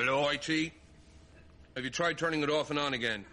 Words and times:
Hello, 0.00 0.28
IT? 0.28 0.70
Have 1.74 1.82
you 1.82 1.90
tried 1.90 2.18
turning 2.18 2.44
it 2.44 2.50
off 2.50 2.70
and 2.70 2.78
on 2.78 2.94
again? 2.94 3.24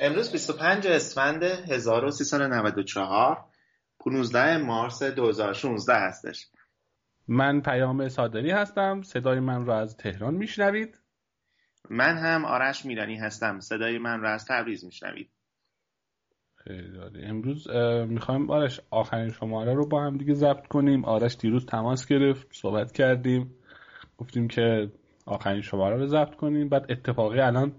امروز 0.00 0.32
25 0.32 0.86
اسفند 0.86 1.44
1394 1.44 3.44
15 4.04 4.56
مارس 4.56 5.02
2016 5.02 5.90
هستش 5.90 6.46
من 7.32 7.60
پیام 7.60 8.08
صادری 8.08 8.50
هستم. 8.50 9.02
صدای 9.02 9.40
من 9.40 9.66
را 9.66 9.80
از 9.80 9.96
تهران 9.96 10.34
میشنوید. 10.34 11.00
من 11.90 12.16
هم 12.16 12.44
آرش 12.44 12.86
میرانی 12.86 13.16
هستم. 13.16 13.60
صدای 13.60 13.98
من 13.98 14.20
را 14.20 14.30
از 14.30 14.46
تبریز 14.48 14.84
میشنوید. 14.84 15.30
خیلی 16.54 17.24
امروز 17.24 17.70
می‌خوایم 18.08 18.50
آرش 18.50 18.80
آخرین 18.90 19.28
شماره 19.28 19.74
رو 19.74 19.88
با 19.88 20.02
هم 20.02 20.16
دیگه 20.16 20.34
ضبط 20.34 20.66
کنیم. 20.66 21.04
آرش 21.04 21.36
دیروز 21.36 21.66
تماس 21.66 22.06
گرفت 22.06 22.46
صحبت 22.52 22.92
کردیم. 22.92 23.54
گفتیم 24.18 24.48
که 24.48 24.92
آخرین 25.26 25.60
شماره 25.60 25.96
رو 25.96 26.06
ضبط 26.06 26.34
کنیم. 26.34 26.68
بعد 26.68 26.92
اتفاقی 26.92 27.40
الان 27.40 27.72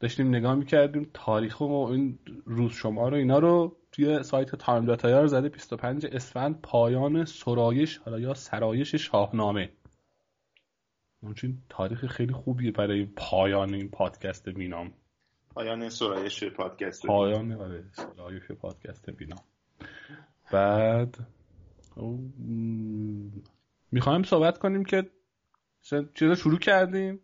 داشتیم 0.00 0.28
نگاه 0.28 0.54
می‌کردیم. 0.54 1.10
تاریخ 1.14 1.60
و 1.60 1.64
این 1.64 2.18
روز 2.44 2.72
شما 2.72 3.08
رو 3.08 3.16
اینا 3.16 3.38
رو 3.38 3.76
توی 3.94 4.22
سایت 4.22 4.56
time 4.56 4.84
dot 4.84 5.09
ir 5.09 5.26
زده 5.26 5.48
25 5.48 6.06
اسفند 6.06 6.60
پایان 6.60 7.24
سرایش 7.24 7.98
حالا 7.98 8.20
یا 8.20 8.34
سرایش 8.34 8.94
شاهنامه. 8.94 9.72
همچین 11.22 11.62
تاریخ 11.68 12.06
خیلی 12.06 12.32
خوبیه 12.32 12.70
برای 12.70 13.04
پایان 13.04 13.74
این 13.74 13.90
پادکست 13.90 14.48
بینام. 14.48 14.92
پایان 15.50 15.88
سرایش 15.88 16.44
پادکست 16.44 17.06
پایان 17.06 17.52
آره 17.52 17.84
سرایش 17.92 18.42
پادکست 18.42 19.10
بینام. 19.10 19.44
بعد 20.52 21.16
می‌خوایم 23.92 24.22
صحبت 24.22 24.58
کنیم 24.58 24.84
که 24.84 25.10
چرا 26.14 26.34
شروع 26.34 26.58
کردیم. 26.58 27.20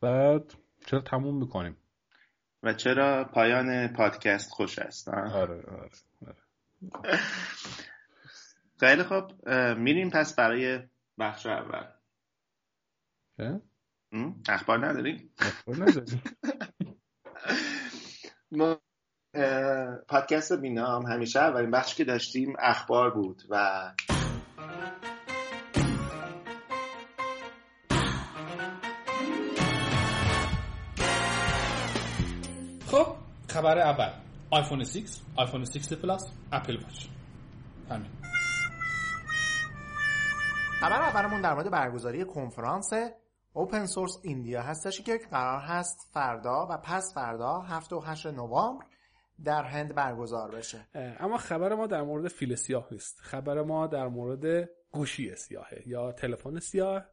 بعد 0.00 0.54
چرا 0.86 1.00
تموم 1.00 1.36
می‌کنیم؟ 1.36 1.76
و 2.62 2.72
چرا 2.72 3.24
پایان 3.24 3.88
پادکست 3.88 4.50
خوش 4.50 4.78
است 4.78 5.08
آره 5.08 5.30
آره, 5.30 5.64
آره. 6.26 6.36
خیلی 8.80 9.02
خب 9.02 9.48
میریم 9.76 10.10
پس 10.10 10.34
برای 10.34 10.80
بخش 11.18 11.46
اول. 11.46 11.84
اخبار 14.48 14.86
نداریم 14.86 15.34
اخبار 15.38 15.76
نداریم 15.76 16.22
ما 18.52 18.80
پادکست 20.08 20.60
بینام 20.60 21.06
همیشه 21.06 21.40
اولین 21.40 21.70
بخشی 21.70 21.96
که 21.96 22.04
داشتیم 22.04 22.54
اخبار 22.58 23.10
بود 23.10 23.42
و 23.50 23.92
خبر 33.50 33.78
اول. 33.78 34.10
آیفون 34.50 34.84
6 34.84 35.02
آیفون 35.36 35.64
6 35.64 35.92
Plus 35.92 36.32
Apple 36.52 36.76
Watch. 36.76 37.06
همین. 37.90 38.10
خبر 40.80 41.02
اولمون 41.02 41.40
در 41.40 41.54
مورد 41.54 41.70
برگزاری 41.70 42.24
کنفرانس 42.24 42.90
Open 43.52 43.86
Source 43.86 44.18
India 44.22 44.62
هستش 44.62 45.00
که 45.00 45.20
قرار 45.30 45.60
هست 45.60 46.10
فردا 46.12 46.66
و 46.70 46.76
پس 46.76 47.14
فردا 47.14 47.60
7 47.60 47.92
و 47.92 48.00
8 48.00 48.26
نوامبر 48.26 48.84
در 49.44 49.62
هند 49.62 49.94
برگزار 49.94 50.50
بشه. 50.50 50.86
اما 50.94 51.36
خبر 51.38 51.74
ما 51.74 51.86
در 51.86 52.02
مورد 52.02 52.28
فیل 52.28 52.54
سیاه 52.54 52.88
نیست. 52.90 53.20
خبر 53.20 53.62
ما 53.62 53.86
در 53.86 54.08
مورد 54.08 54.68
گوشی 54.90 55.36
سیاهه 55.36 55.82
یا 55.86 56.12
تلفن 56.12 56.58
سیاه 56.58 57.04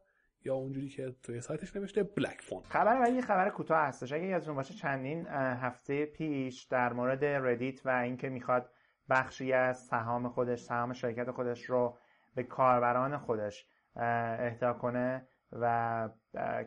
یا 0.44 0.54
اونجوری 0.54 0.88
که 0.88 1.14
توی 1.22 1.40
سایتش 1.40 1.76
نوشته 1.76 2.02
Blackphone 2.02 2.62
خبر 2.62 3.00
ولی 3.00 3.16
یه 3.16 3.22
خبر 3.22 3.50
کوتاه 3.50 3.78
هستش 3.78 4.12
اگه 4.12 4.26
یادتون 4.26 4.54
باشه 4.54 4.74
چندین 4.74 5.26
هفته 5.26 6.06
پیش 6.06 6.62
در 6.62 6.92
مورد 6.92 7.24
Reddit 7.24 7.86
و 7.86 7.90
اینکه 7.90 8.28
می‌خواد 8.28 8.70
بخشی 9.10 9.52
از 9.52 9.78
سهام 9.78 10.28
خودش 10.28 10.60
سهام 10.60 10.92
شرکت 10.92 11.30
خودش 11.30 11.64
رو 11.64 11.98
به 12.34 12.42
کاربران 12.42 13.18
خودش 13.18 13.66
اهدا 13.96 14.72
کنه 14.72 15.28
و 15.52 16.08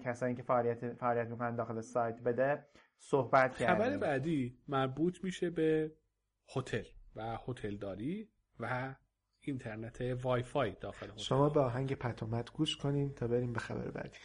کسایی 0.06 0.36
که 0.36 0.44
فعالیت 0.44 0.94
فعالیت 0.94 1.28
می‌کنن 1.28 1.56
داخل 1.56 1.82
سایت 1.82 2.22
بده 2.22 2.66
صحبت 2.98 3.58
کرد 3.58 3.78
خبر 3.78 3.98
بعدی 3.98 4.58
مربوط 4.68 5.24
میشه 5.24 5.50
به 5.50 5.92
هتل 6.56 6.84
و 7.16 7.38
هتلداری 7.48 8.30
و 8.60 8.96
اینترنت 9.44 10.02
وای 10.02 10.44
فای 10.44 10.72
داخل 10.82 11.06
هتل. 11.06 11.18
شما 11.18 11.50
به 11.50 11.60
آهنگ 11.60 11.96
پتومت 11.96 12.52
گوش 12.52 12.78
کنین 12.78 13.14
تا 13.14 13.28
بریم 13.28 13.54
به 13.54 13.60
خبر 13.60 13.92
بعدی. 13.92 14.18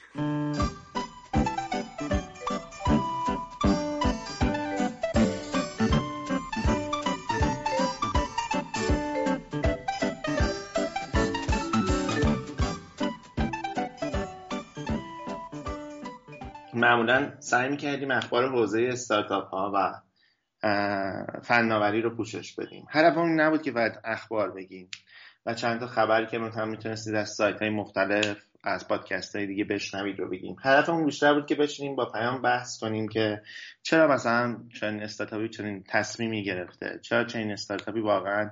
معمولا 16.75 17.41
سعی 17.41 17.69
می‌کردیم 17.69 18.11
اخبار 18.11 18.49
حوزه 18.49 18.89
استارتاپ 18.93 19.49
ها 19.49 19.73
و 19.75 20.01
فناوری 21.43 22.03
رو 22.03 22.17
پوشش 22.17 22.55
بدیم. 22.55 22.87
هدفمون 22.91 23.41
نبود 23.41 23.63
که 23.63 23.73
باید 23.73 23.93
اخبار 24.05 24.51
بگیم. 24.51 24.91
و 25.47 25.55
چند 25.55 25.81
تا 25.81 25.87
خبری 25.87 26.27
که 26.27 26.39
هم 26.39 26.69
می‌تونستید 26.69 27.15
از 27.15 27.31
سایت 27.31 27.63
های 27.63 27.71
مختلف 27.71 28.37
از 28.65 28.89
پادکست 28.89 29.37
های 29.37 29.47
دیگه 29.47 29.65
بشنوید 29.65 30.19
رو 30.19 30.31
بگیم. 30.31 30.57
هدفمون 30.65 31.05
بیشتر 31.05 31.35
بود 31.35 31.47
که 31.47 31.55
بشینیم 31.55 31.97
با 31.97 32.11
پیام 32.11 32.43
بحث 32.43 32.79
کنیم 32.81 33.09
که 33.09 33.43
چرا 33.83 34.09
مثلا 34.09 34.57
چنین 34.81 35.03
استارتاپی 35.03 35.49
چنین 35.49 35.85
تصمیمی 35.89 36.45
گرفته؟ 36.45 37.01
چرا 37.03 37.25
چنین 37.25 37.53
استارتاپی 37.53 38.01
واقعا 38.01 38.51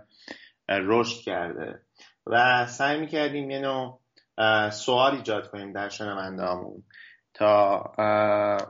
رشد 0.69 1.21
کرده؟ 1.21 1.81
و 2.27 2.67
سعی 2.67 3.01
می‌کردیم 3.01 3.51
یه 3.51 3.59
نوع 3.59 4.01
سوال 4.71 5.17
ایجاد 5.17 5.51
کنیم 5.51 5.73
در 5.73 5.89
شنونده 5.89 6.45
تا 7.35 7.79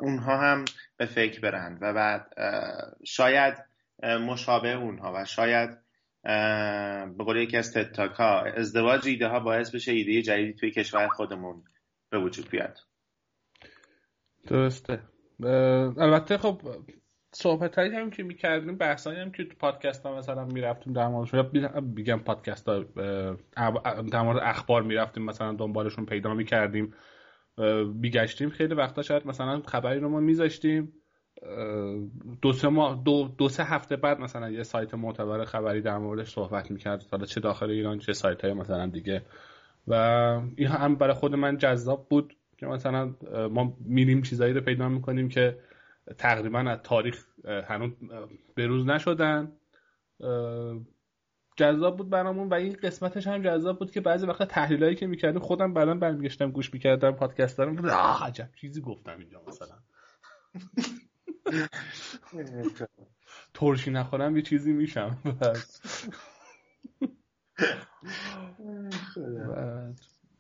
اونها 0.01 0.37
هم 0.39 0.65
به 0.97 1.07
فکر 1.07 1.41
برند 1.41 1.79
و 1.81 1.93
بعد 1.93 2.27
شاید 3.05 3.55
مشابه 4.03 4.73
اونها 4.73 5.13
و 5.17 5.25
شاید 5.25 5.84
به 7.19 7.25
قول 7.25 7.37
یکی 7.37 7.57
از 7.57 7.73
تتاک 7.73 8.11
ها 8.11 8.41
ازدواج 8.41 9.07
ایده 9.07 9.29
ها 9.29 9.41
باعث 9.41 9.75
بشه 9.75 9.93
ایده 9.93 10.23
جدیدی 10.23 10.53
توی 10.53 10.71
کشور 10.71 11.09
خودمون 11.09 11.65
به 12.11 12.19
وجود 12.19 12.51
بیاد. 12.51 12.79
درسته. 14.47 15.01
البته 15.99 16.39
خب 16.39 16.61
صحبت 17.33 17.79
هایی 17.79 17.95
هم 17.95 18.11
که 18.11 18.23
می‌کردیم 18.23 18.77
بحث 18.77 19.07
هم 19.07 19.33
که 19.33 19.45
تو 19.45 19.57
پادکست 19.59 20.07
ها 20.07 20.17
مثلا 20.19 20.45
می‌رفتیم 20.45 20.93
در 20.93 21.09
موردش 21.09 21.35
بگم 21.97 22.19
پادکست 22.19 22.69
ها 22.69 22.85
در 24.13 24.23
مورد 24.23 24.43
اخبار 24.43 24.83
می‌رفتیم 24.83 25.25
مثلا 25.25 25.53
دنبالشون 25.53 26.07
پیدا 26.07 26.35
می‌کردیم 26.35 26.95
بیگشتیم 28.01 28.51
خیلی 28.51 28.75
وقتا 28.75 29.03
شاید 29.03 29.27
مثلا 29.27 29.63
خبری 29.67 30.01
رو 30.01 30.09
ما 30.09 30.21
میذاشتیم. 30.21 30.93
دو 32.43 32.53
سه, 32.53 32.69
دو, 33.05 33.29
دو 33.39 33.49
سه 33.49 33.65
هفته 33.65 33.97
بعد 33.97 34.21
مثلا 34.21 34.51
یه 34.51 34.63
سایت 34.63 34.95
معتبر 34.95 35.45
خبری 35.45 35.81
در 35.81 35.99
موردش 35.99 36.31
صحبت 36.31 36.71
می‌کرد. 36.71 37.07
حالا 37.11 37.25
چه 37.25 37.41
داخل 37.41 37.71
ایران 37.71 37.99
چه 37.99 38.13
سایت 38.13 38.45
های 38.45 38.53
مثلا 38.53 38.87
دیگه. 38.87 39.23
و 39.89 39.95
این 40.57 40.69
هم 40.69 40.95
برای 40.95 41.15
خود 41.15 41.35
من 41.35 41.59
جذاب 41.59 42.09
بود 42.09 42.37
که 42.57 42.67
مثلا 42.67 43.15
ما 43.51 43.77
میریم 43.81 44.23
چیزایی 44.23 44.53
رو 44.53 44.61
پیدا 44.61 44.89
می‌کنیم 44.89 45.29
که 45.29 45.59
تقریبا 46.19 46.59
از 46.59 46.79
تاریخ 46.83 47.25
هنوز 47.45 47.91
بروز 48.57 48.87
نشدن. 48.87 49.53
جذاب 51.57 51.97
بود 51.97 52.11
برامون 52.11 52.49
و 52.49 52.55
این 52.55 52.77
قسمتش 52.83 53.27
هم 53.27 53.43
جذاب 53.43 53.79
بود 53.79 53.91
که 53.91 54.01
بعضی 54.01 54.27
وقتا 54.27 54.45
تحلیلایی 54.45 54.95
که 54.95 55.07
می‌کردیم 55.07 55.41
خودم 55.41 55.75
بعدا 55.75 55.95
برمیگشتم 55.95 56.51
گوش 56.51 56.75
می‌کردم 56.75 57.13
پادکست 57.13 57.59
دارم 57.59 57.87
عجب 58.23 58.49
چیزی 58.61 58.81
گفتم 58.81 59.19
اینجا 59.19 59.43
مثلا. 59.49 59.77
ترشی 63.55 63.91
نخورم 63.91 64.37
یه 64.37 64.43
چیزی 64.43 64.73
میشم. 64.73 65.19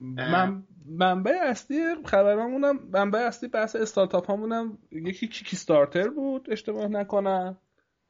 من 0.01 0.63
منبع 0.87 1.39
اصلی 1.43 1.79
خبرامونم 2.05 2.79
منبع 2.93 3.19
اصلی 3.19 3.49
بحث 3.49 3.77
استارتاپ 3.77 4.31
همونم 4.31 4.79
یکی 4.93 5.29
کیکی 5.29 5.57
ستارتر 5.57 6.09
بود 6.09 6.51
اشتباه 6.51 6.89
نکنم. 6.89 7.59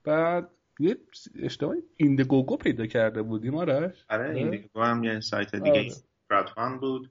بعد 0.04 0.50
یه 0.78 0.96
اشتباه 1.42 1.76
ایندگوگو 1.96 2.56
پیدا 2.56 2.86
کرده 2.86 3.22
بودیم 3.22 3.54
آرش؟ 3.54 4.04
آره 4.10 4.36
ایندگوگو 4.36 4.82
هم 4.82 5.04
یه 5.04 5.20
سایت 5.20 5.56
دیگه 5.56 5.90
آره. 6.30 6.78
بود. 6.78 7.10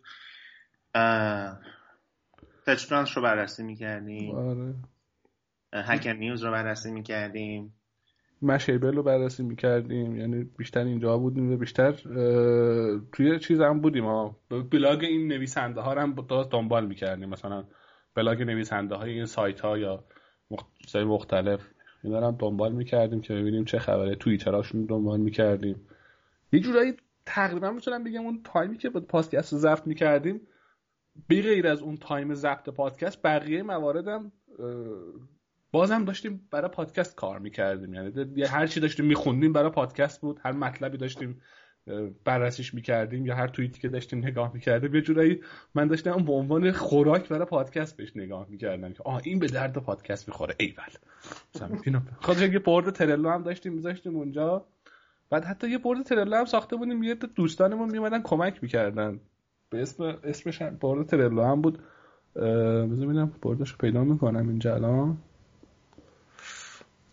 تچ 2.65 2.91
رو 2.91 3.21
بررسی 3.21 3.63
می‌کردیم. 3.63 4.35
آره. 4.35 4.75
هکر 5.73 6.13
نیوز 6.13 6.43
رو 6.43 6.51
بررسی 6.51 6.91
می‌کردیم. 6.91 7.73
مشیبل 8.41 8.95
رو 8.95 9.03
بررسی 9.03 9.43
می‌کردیم. 9.43 10.15
یعنی 10.15 10.43
بیشتر 10.43 10.83
اینجا 10.83 11.17
بودیم 11.17 11.51
و 11.51 11.57
بیشتر 11.57 11.91
توی 13.11 13.39
چیز 13.39 13.61
هم 13.61 13.81
بودیم. 13.81 14.05
ها 14.05 14.39
بلاگ 14.71 15.03
این 15.03 15.27
نویسنده 15.27 15.81
ها 15.81 15.91
هم 16.01 16.15
دنبال 16.51 16.85
می‌کردیم. 16.85 17.29
مثلا 17.29 17.63
بلاگ 18.15 18.43
نویسنده 18.43 18.95
های 18.95 19.11
این 19.11 19.25
سایت 19.25 19.59
ها 19.59 19.77
یا 19.77 20.03
مخ... 20.51 20.63
مختلف 20.95 21.67
اینا 22.03 22.27
هم 22.27 22.35
دنبال 22.39 22.71
می‌کردیم 22.71 23.21
که 23.21 23.33
ببینیم 23.33 23.65
چه 23.65 23.79
خبره. 23.79 24.15
توییتراشون 24.15 24.85
دنبال 24.85 25.19
می‌کردیم. 25.19 25.87
یه 26.51 26.59
جورایی 26.59 26.93
تقریبا 27.25 27.71
می‌تونم 27.71 28.03
بگم 28.03 28.21
اون 28.21 28.41
time 28.43 28.70
ی 28.70 28.77
که 28.77 28.89
پادکست 28.89 29.53
رو 29.53 29.59
ضبط 29.59 29.87
می‌کردیم 29.87 30.41
بی 31.27 31.41
غیر 31.41 31.67
از 31.67 31.81
اون 31.81 31.97
time 31.97 32.33
ضبط 32.33 32.69
پادکست 32.69 33.21
بقیه 33.23 33.63
مواردم 33.63 34.31
بازم 35.73 36.05
داشتیم 36.05 36.47
برای 36.51 36.71
پادکست 36.71 37.15
کار 37.15 37.39
می‌کردیم. 37.39 37.93
یعنی 37.93 38.43
هر 38.43 38.67
چی 38.67 38.79
داشتیم 38.79 39.05
میخوندیم 39.05 39.53
برای 39.53 39.69
پادکست 39.69 40.21
بود. 40.21 40.39
هر 40.43 40.51
مطلبی 40.51 40.97
داشتیم 40.97 41.41
بررسیش 42.25 42.73
می‌کردیم 42.73 43.25
یا 43.25 43.35
هر 43.35 43.47
توییتی 43.47 43.81
که 43.81 43.89
داشتیم 43.89 44.19
نگاه 44.19 44.53
می‌کردیم 44.53 44.95
یه 44.95 45.01
جورایی 45.01 45.41
من 45.75 45.87
داشتم 45.87 46.25
به 46.25 46.33
عنوان 46.33 46.71
خوراک 46.71 47.29
برای 47.29 47.45
پادکست 47.45 47.97
بهش 47.97 48.11
نگاه 48.15 48.47
می‌کردم 48.49 48.93
که 48.93 49.03
آه 49.03 49.21
این 49.23 49.39
به 49.39 49.47
درد 49.47 49.77
پادکست 49.77 50.27
می‌خوره. 50.27 50.55
ایول. 50.59 50.83
خب 52.21 52.41
یه 52.41 52.59
board 52.59 52.89
Trello 52.89 53.29
هم 53.29 53.43
داشتیم 53.43 53.73
میذاشتیم 53.73 54.15
اونجا. 54.15 54.65
بعد 55.29 55.45
حتی 55.45 55.69
یه 55.69 55.77
board 55.77 56.03
Trello 56.03 56.35
هم 56.35 56.45
ساخته 56.45 56.75
بودیم. 56.75 57.03
یه 57.03 57.15
دوستانمون 57.15 57.91
میومدن 57.91 58.21
کمک 58.21 58.63
می‌کردن. 58.63 59.19
به 59.69 59.81
اسم 59.81 60.03
اسمش 60.03 60.61
board 60.61 61.07
Trello 61.07 61.43
هم 61.43 61.61
بود. 61.61 61.79
بذار 62.35 63.05
ببینم 63.05 63.31
board 63.41 63.67
ش 63.67 63.77
پیدا 63.77 64.03
می‌کنم 64.03 64.49
اینجا 64.49 64.75
الان. 64.75 65.17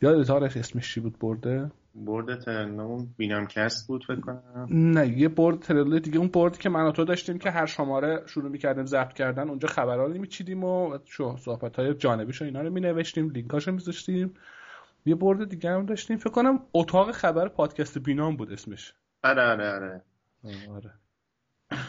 یاد 0.03 0.25
تارش 0.25 0.57
اسمش 0.57 0.95
چی 0.95 1.01
بود 1.01 1.19
board 1.19 1.56
ه؟ 1.56 1.71
board 1.95 2.41
Trello 2.41 3.07
بینام 3.17 3.47
کست 3.47 3.89
بود 3.89 4.05
فکر 4.05 4.21
کنم. 4.21 4.67
نه 4.71 5.19
یه 5.19 5.29
برد 5.29 5.59
ترلو 5.59 5.99
دیگه. 5.99 6.19
اون 6.19 6.29
برد 6.29 6.59
که 6.59 6.69
من 6.69 6.87
و 6.87 6.93
تو 6.93 7.05
داشتیم 7.05 7.39
که 7.39 7.51
هر 7.51 7.67
شماره 7.67 8.23
شروع 8.27 8.51
می‌کردیم 8.51 8.87
ضبط 8.87 9.13
کردن 9.13 9.49
اونجا 9.49 9.69
خبرها 9.69 10.07
رو 10.07 10.13
میچیدیم 10.13 10.65
و 10.65 10.99
صحبت 11.39 11.79
های 11.79 11.95
جانبیش 11.95 12.43
و 12.43 12.45
اینا 12.45 12.63
رو 12.63 12.71
مینوشتیم 12.71 13.31
لینکاش 13.31 13.69
رو 13.69 13.75
میذاشتیم. 13.75 14.35
یه 15.07 15.15
برد 15.15 15.49
دیگه 15.49 15.71
هم 15.71 15.87
داشتیم. 15.87 16.17
فکر 16.17 16.31
کنم 16.31 16.61
اتاق 16.75 17.13
خبر 17.13 17.49
پادکست 17.49 17.99
بینام 17.99 18.37
بود 18.37 18.53
اسمش. 18.53 18.95
آره 19.25 19.43
آره 19.43 19.73
آره. 19.73 20.03
آره. 20.75 20.91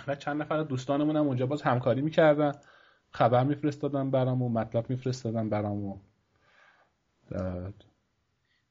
و 0.08 0.16
چند 0.16 0.42
نفر 0.42 0.63
دوستانمون 0.63 1.16
هم 1.16 1.28
اونجا 1.28 1.46
باز 1.46 1.62
همکاری 1.62 2.02
می‌کردن. 2.02 2.52
خبر 3.12 3.44
میفرستادن 3.44 4.12
برامو 4.12 4.50
مطلب 4.50 4.90
میفرستادن 4.90 5.50
برامو 5.50 6.00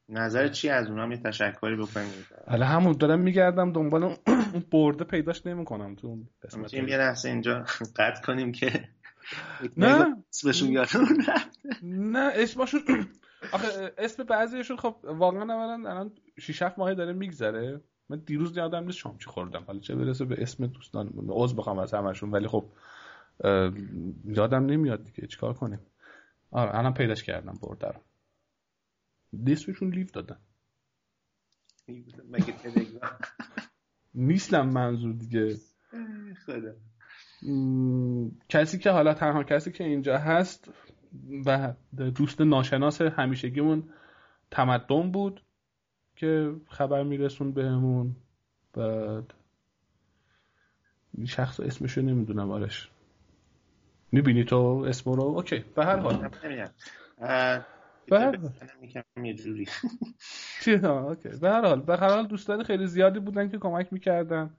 نظر 0.09 0.47
چی 0.47 0.69
از 0.69 0.87
اونها 0.87 1.07
یه 1.07 1.17
تشکری 1.17 1.75
بکنیم؟ 1.75 2.25
حالا 2.47 2.65
همون 2.65 2.93
دارم 2.93 3.19
میگردم 3.19 3.73
دنبال 3.73 4.03
اون 4.03 4.17
برده 4.71 5.03
پیداش 5.03 5.45
نمی‌کنم 5.45 5.95
تو 5.95 6.07
اون 6.07 6.27
قسمت 6.43 6.73
یه 6.73 6.97
لحظه 6.97 7.29
اینجا 7.29 7.65
قطع 7.95 8.21
کنیم 8.21 8.51
که 8.51 8.89
نه. 9.77 10.15
اسمشون 10.29 10.69
یادمون 10.69 11.25
نه 11.83 12.31
اسمشون 12.35 12.81
آخه 13.51 13.93
اسم 13.97 14.23
بعضیشون 14.23 14.77
خب 14.77 14.95
واقعا 15.03 15.41
اولا 15.41 15.89
الان 15.89 16.11
6 16.39 16.61
7 16.61 16.79
ماه 16.79 16.93
داره 16.93 17.13
میگذره. 17.13 17.81
من 18.09 18.17
دیروز 18.25 18.57
یادم 18.57 18.83
نیست 18.83 18.97
شام 18.97 19.17
چی 19.17 19.25
خوردم. 19.25 19.63
حالا 19.67 19.79
چه 19.79 19.95
برسه 19.95 20.25
به 20.25 20.41
اسم 20.41 20.67
دوستان 20.67 21.13
عذر 21.29 21.55
بخوام 21.55 21.79
از 21.79 21.93
همشون 21.93 22.31
ولی 22.31 22.47
خب 22.47 22.65
یادم 24.25 24.65
نمیاد 24.65 25.03
دیگه. 25.03 25.27
چیکار 25.27 25.53
کنیم؟ 25.53 25.79
آره 26.51 26.75
الان 26.75 26.93
پیداش 26.93 27.23
کردم 27.23 27.59
برده 27.61 27.87
رو. 27.87 27.99
نصفشون 29.33 29.89
لیف 29.89 30.11
دادن. 30.11 30.37
مگه 32.29 32.51
تلگرام؟ 32.51 33.17
نیستم 34.13 34.69
منظور 34.69 35.13
دیگه. 35.13 35.55
خدا. 36.45 36.73
کسی 38.49 38.77
که 38.79 38.91
حالا 38.91 39.13
تنها 39.13 39.43
کسی 39.43 39.71
که 39.71 39.83
اینجا 39.83 40.17
هست 40.17 40.71
و 41.45 41.73
دوست 42.15 42.41
ناشناس 42.41 43.01
همیشگیمون 43.01 43.89
تمدن 44.51 45.11
بود 45.11 45.43
که 46.15 46.55
خبر 46.69 47.03
میرسون 47.03 47.51
بهمون. 47.51 48.15
بعد 48.73 49.33
شخص 51.25 51.59
اسمشو 51.59 52.01
نمی‌دونم 52.01 52.51
آرش. 52.51 52.89
می‌بینی 54.11 54.43
تو 54.43 54.55
اسم 54.87 55.11
رو؟ 55.11 55.23
اوکی. 55.23 55.65
به 55.75 55.85
هر 55.85 55.97
حال. 55.97 56.29
یه 59.23 59.33
جوری. 59.33 59.67
اوکی. 60.83 61.29
به 61.29 61.49
هر 61.49 61.61
حال 61.61 61.81
به 61.81 61.97
هر 61.97 62.09
حال 62.09 62.27
دوستان 62.27 62.63
خیلی 62.63 62.87
زیادی 62.87 63.19
بودن 63.19 63.49
که 63.49 63.57
کمک 63.57 63.93
می‌کردن 63.93 64.57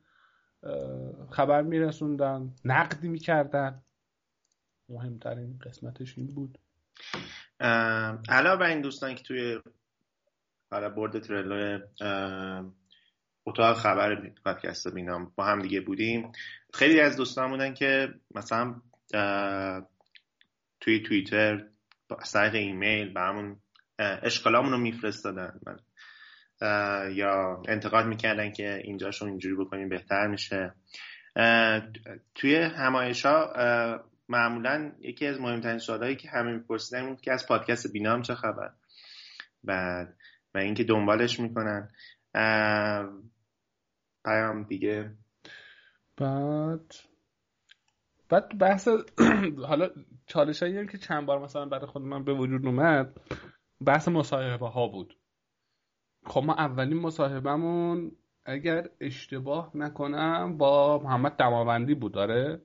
خبر 1.31 1.62
میرسوندن 1.62 2.55
نقدی 2.65 3.09
می‌کردن. 3.09 3.83
مهمترین 4.89 5.59
قسمتش 5.59 6.19
این 6.19 6.27
بود. 6.27 6.59
علاوه 8.29 8.67
این 8.67 8.81
دوستان 8.81 9.15
که 9.15 9.23
توی 9.23 9.61
حالا 10.71 10.91
برد 10.91 11.19
ترلو 11.19 11.81
اتاق 13.47 13.77
خبر 13.77 14.31
پادکست 14.44 14.94
بینام 14.94 15.33
با 15.37 15.44
هم 15.44 15.62
دیگه 15.62 15.81
بودیم. 15.81 16.33
خیلی 16.75 17.00
از 17.00 17.17
دوستان 17.17 17.50
بودن 17.50 17.75
که 17.75 18.15
مثلا 18.35 18.83
توی 20.81 21.00
توییتر 21.00 21.69
از 22.20 22.32
طریق 22.32 22.55
ایمیل 22.55 23.19
همون 23.19 23.56
اشکالامون 23.99 24.73
رو 24.73 24.79
میفرستادن. 24.79 25.61
یا 27.14 27.62
انتقاد 27.69 28.06
می‌کردن 28.06 28.53
که 28.53 28.81
اینجاشون 28.85 29.29
اینجوری 29.29 29.55
بکنیم 29.55 29.88
بهتر 29.88 30.26
میشه. 30.26 30.75
توی 32.35 32.56
همایش 32.56 33.26
ها 33.26 33.53
معمولا 34.29 34.93
یکی 35.00 35.26
از 35.26 35.41
مهمترین 35.41 35.79
سوالایی 35.79 36.17
که 36.17 36.29
همه 36.31 36.53
میپرسیدن 36.53 37.09
بود 37.09 37.20
که 37.20 37.32
از 37.32 37.47
پادکست 37.47 37.93
بینام 37.93 38.23
چه 38.23 38.35
خبر؟ 38.35 38.73
بعد 39.65 40.17
و 40.55 40.58
اینکه 40.58 40.85
دنبالش 40.85 41.41
می‌کنن. 41.41 41.91
پیام 44.25 44.63
دیگه. 44.69 45.10
بعد 46.17 46.94
بعد 48.29 48.58
بحث 48.58 48.89
حالا 49.69 49.91
چالش 50.32 50.62
هایی 50.62 50.86
که 50.86 50.98
چند 50.98 51.27
بار 51.27 51.39
مثلا 51.39 51.65
برای 51.65 51.86
خود 51.86 52.03
من 52.03 52.24
به 52.24 52.34
وجود 52.34 52.67
اومد 52.67 53.20
بحث 53.86 54.08
مصاحبه 54.08 54.69
ها 54.69 54.89
بود. 54.89 55.17
خب 56.27 56.43
ما 56.44 56.55
اولین 56.55 56.98
مصاحبهمون 56.98 58.12
اگر 58.44 58.89
اشتباه 59.01 59.70
نکنم 59.74 60.56
با 60.58 60.98
محمد 60.98 61.32
دماوندی 61.32 61.94
بود 61.94 62.12
داره 62.12 62.62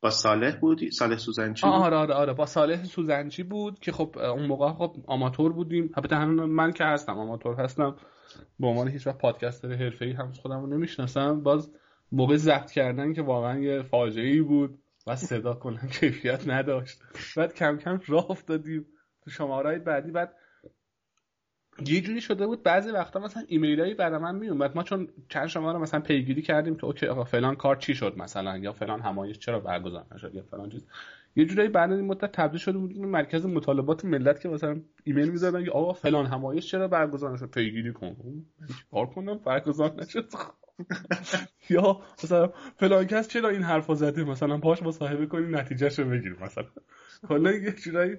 با 0.00 0.10
صالح 0.10 0.56
بود؟ 0.60 0.90
صالح 0.90 1.16
سوزنچی 1.16 1.66
آره 1.66 1.96
آره 1.96 2.14
آره 2.14 2.32
با 2.32 2.46
صالح 2.46 2.84
سوزنچی 2.84 3.42
بود 3.42 3.78
که 3.78 3.92
خب 3.92 4.18
اون 4.18 4.46
موقع 4.46 4.72
خب 4.72 4.96
آماتور 5.06 5.52
بودیم. 5.52 5.90
البته 5.96 6.16
همین 6.16 6.44
من 6.44 6.72
که 6.72 6.84
هستم 6.84 7.18
آماتور 7.18 7.60
هستم. 7.60 7.96
به 8.60 8.66
عنوان 8.66 8.88
هیچ 8.88 9.06
وقت 9.06 9.18
podcaster 9.18 9.72
حرفه‌ای 9.72 10.12
هم 10.12 10.32
خودم 10.32 10.60
رو 10.60 10.66
نمی‌شناسم. 10.66 11.42
باز 11.42 11.72
موقع 12.12 12.36
ضبط 12.36 12.70
کردن 12.70 13.12
که 13.12 13.22
واقعا 13.22 13.58
یه 13.58 13.82
فاجعه 13.82 14.26
ای 14.26 14.40
بود. 14.40 14.78
و 15.06 15.16
صدا 15.16 15.54
کنم 15.54 15.88
کیفیت 15.92 16.48
نداشت. 16.48 17.02
بعد 17.36 17.54
کم 17.54 17.76
کم 17.76 18.00
راه 18.06 18.30
افتادیم. 18.30 18.86
تو 19.22 19.30
شماره 19.30 19.78
بعدی 19.78 20.10
بعد 20.10 20.36
یه 21.86 22.00
جوری 22.00 22.20
شده 22.20 22.46
بود 22.46 22.62
بعضی 22.62 22.90
وقتا 22.90 23.20
مثلا 23.20 23.42
ایمیلایی 23.48 23.94
برای 23.94 24.18
من 24.18 24.34
میومد 24.34 24.76
ما 24.76 24.82
چون 24.82 25.08
چند 25.28 25.46
شماره 25.46 25.78
مثلا 25.78 26.00
پیگیری 26.00 26.42
کردیم 26.42 26.76
که 26.76 26.84
okay 26.84 27.06
آقا 27.06 27.24
فلان 27.24 27.56
کار 27.56 27.76
چی 27.76 27.94
شد 27.94 28.18
مثلا؟ 28.18 28.58
یا 28.58 28.72
فلان 28.72 29.00
همایش 29.00 29.38
چرا 29.38 29.60
برگزار 29.60 30.06
نشد؟ 30.14 30.34
یا 30.34 30.42
فلان 30.42 30.70
چیز. 30.70 30.86
یه 31.36 31.44
جورایی 31.44 31.68
بعد 31.68 31.92
این 31.92 32.06
مدت 32.06 32.32
تبدیل 32.32 32.60
شده 32.60 32.78
بود 32.78 32.98
مرکز 32.98 33.46
مطالبات 33.46 34.04
ملت 34.04 34.40
که 34.40 34.48
مثلا 34.48 34.80
ایمیل 35.04 35.30
می‌زدن 35.30 35.64
که 35.64 35.70
آقا 35.70 35.92
فلان 35.92 36.26
همایش 36.26 36.70
چرا 36.70 36.88
برگزار 36.88 37.32
نشد؟ 37.32 37.50
پیگیری 37.50 37.92
کن. 37.92 38.16
کار 38.90 39.06
کنم؟ 39.06 39.38
برگزار 39.38 39.94
نشد. 39.94 40.28
یا 41.70 42.00
مثلا 42.24 42.48
فلان 42.76 43.06
کس 43.06 43.28
چرا 43.28 43.48
این 43.48 43.62
حرفا 43.62 43.94
زده؟ 43.94 44.24
مثلا 44.24 44.58
پاش 44.58 44.82
مصاحبه 44.82 45.26
کنیم 45.26 45.56
نتیجهشو 45.56 46.04
بگیریم 46.04 46.36
مثلا. 46.42 46.64
کلا 47.28 47.52
یه 47.52 47.72
جورایی 47.72 48.16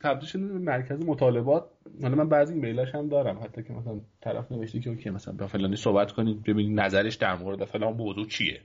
تبدیل 0.00 0.28
شده 0.28 0.46
به 0.46 0.58
مرکز 0.58 1.04
مطالبات. 1.04 1.70
حالا 2.02 2.14
من 2.14 2.28
بعضی 2.28 2.54
ایمیلاش 2.54 2.94
هم 2.94 3.08
دارم. 3.08 3.38
حتی 3.44 3.62
که 3.62 3.72
مثلا 3.72 4.00
طرف 4.20 4.52
نوشته 4.52 4.80
که 4.80 4.90
اوکی 4.90 5.10
مثلا 5.10 5.34
با 5.34 5.46
فلانی 5.46 5.76
صحبت 5.76 6.12
کنید 6.12 6.42
ببینید 6.42 6.80
نظرش 6.80 7.14
در 7.14 7.36
مورد 7.36 7.64
فلان 7.64 7.92
موضوع 7.92 8.26
چیه. 8.26 8.60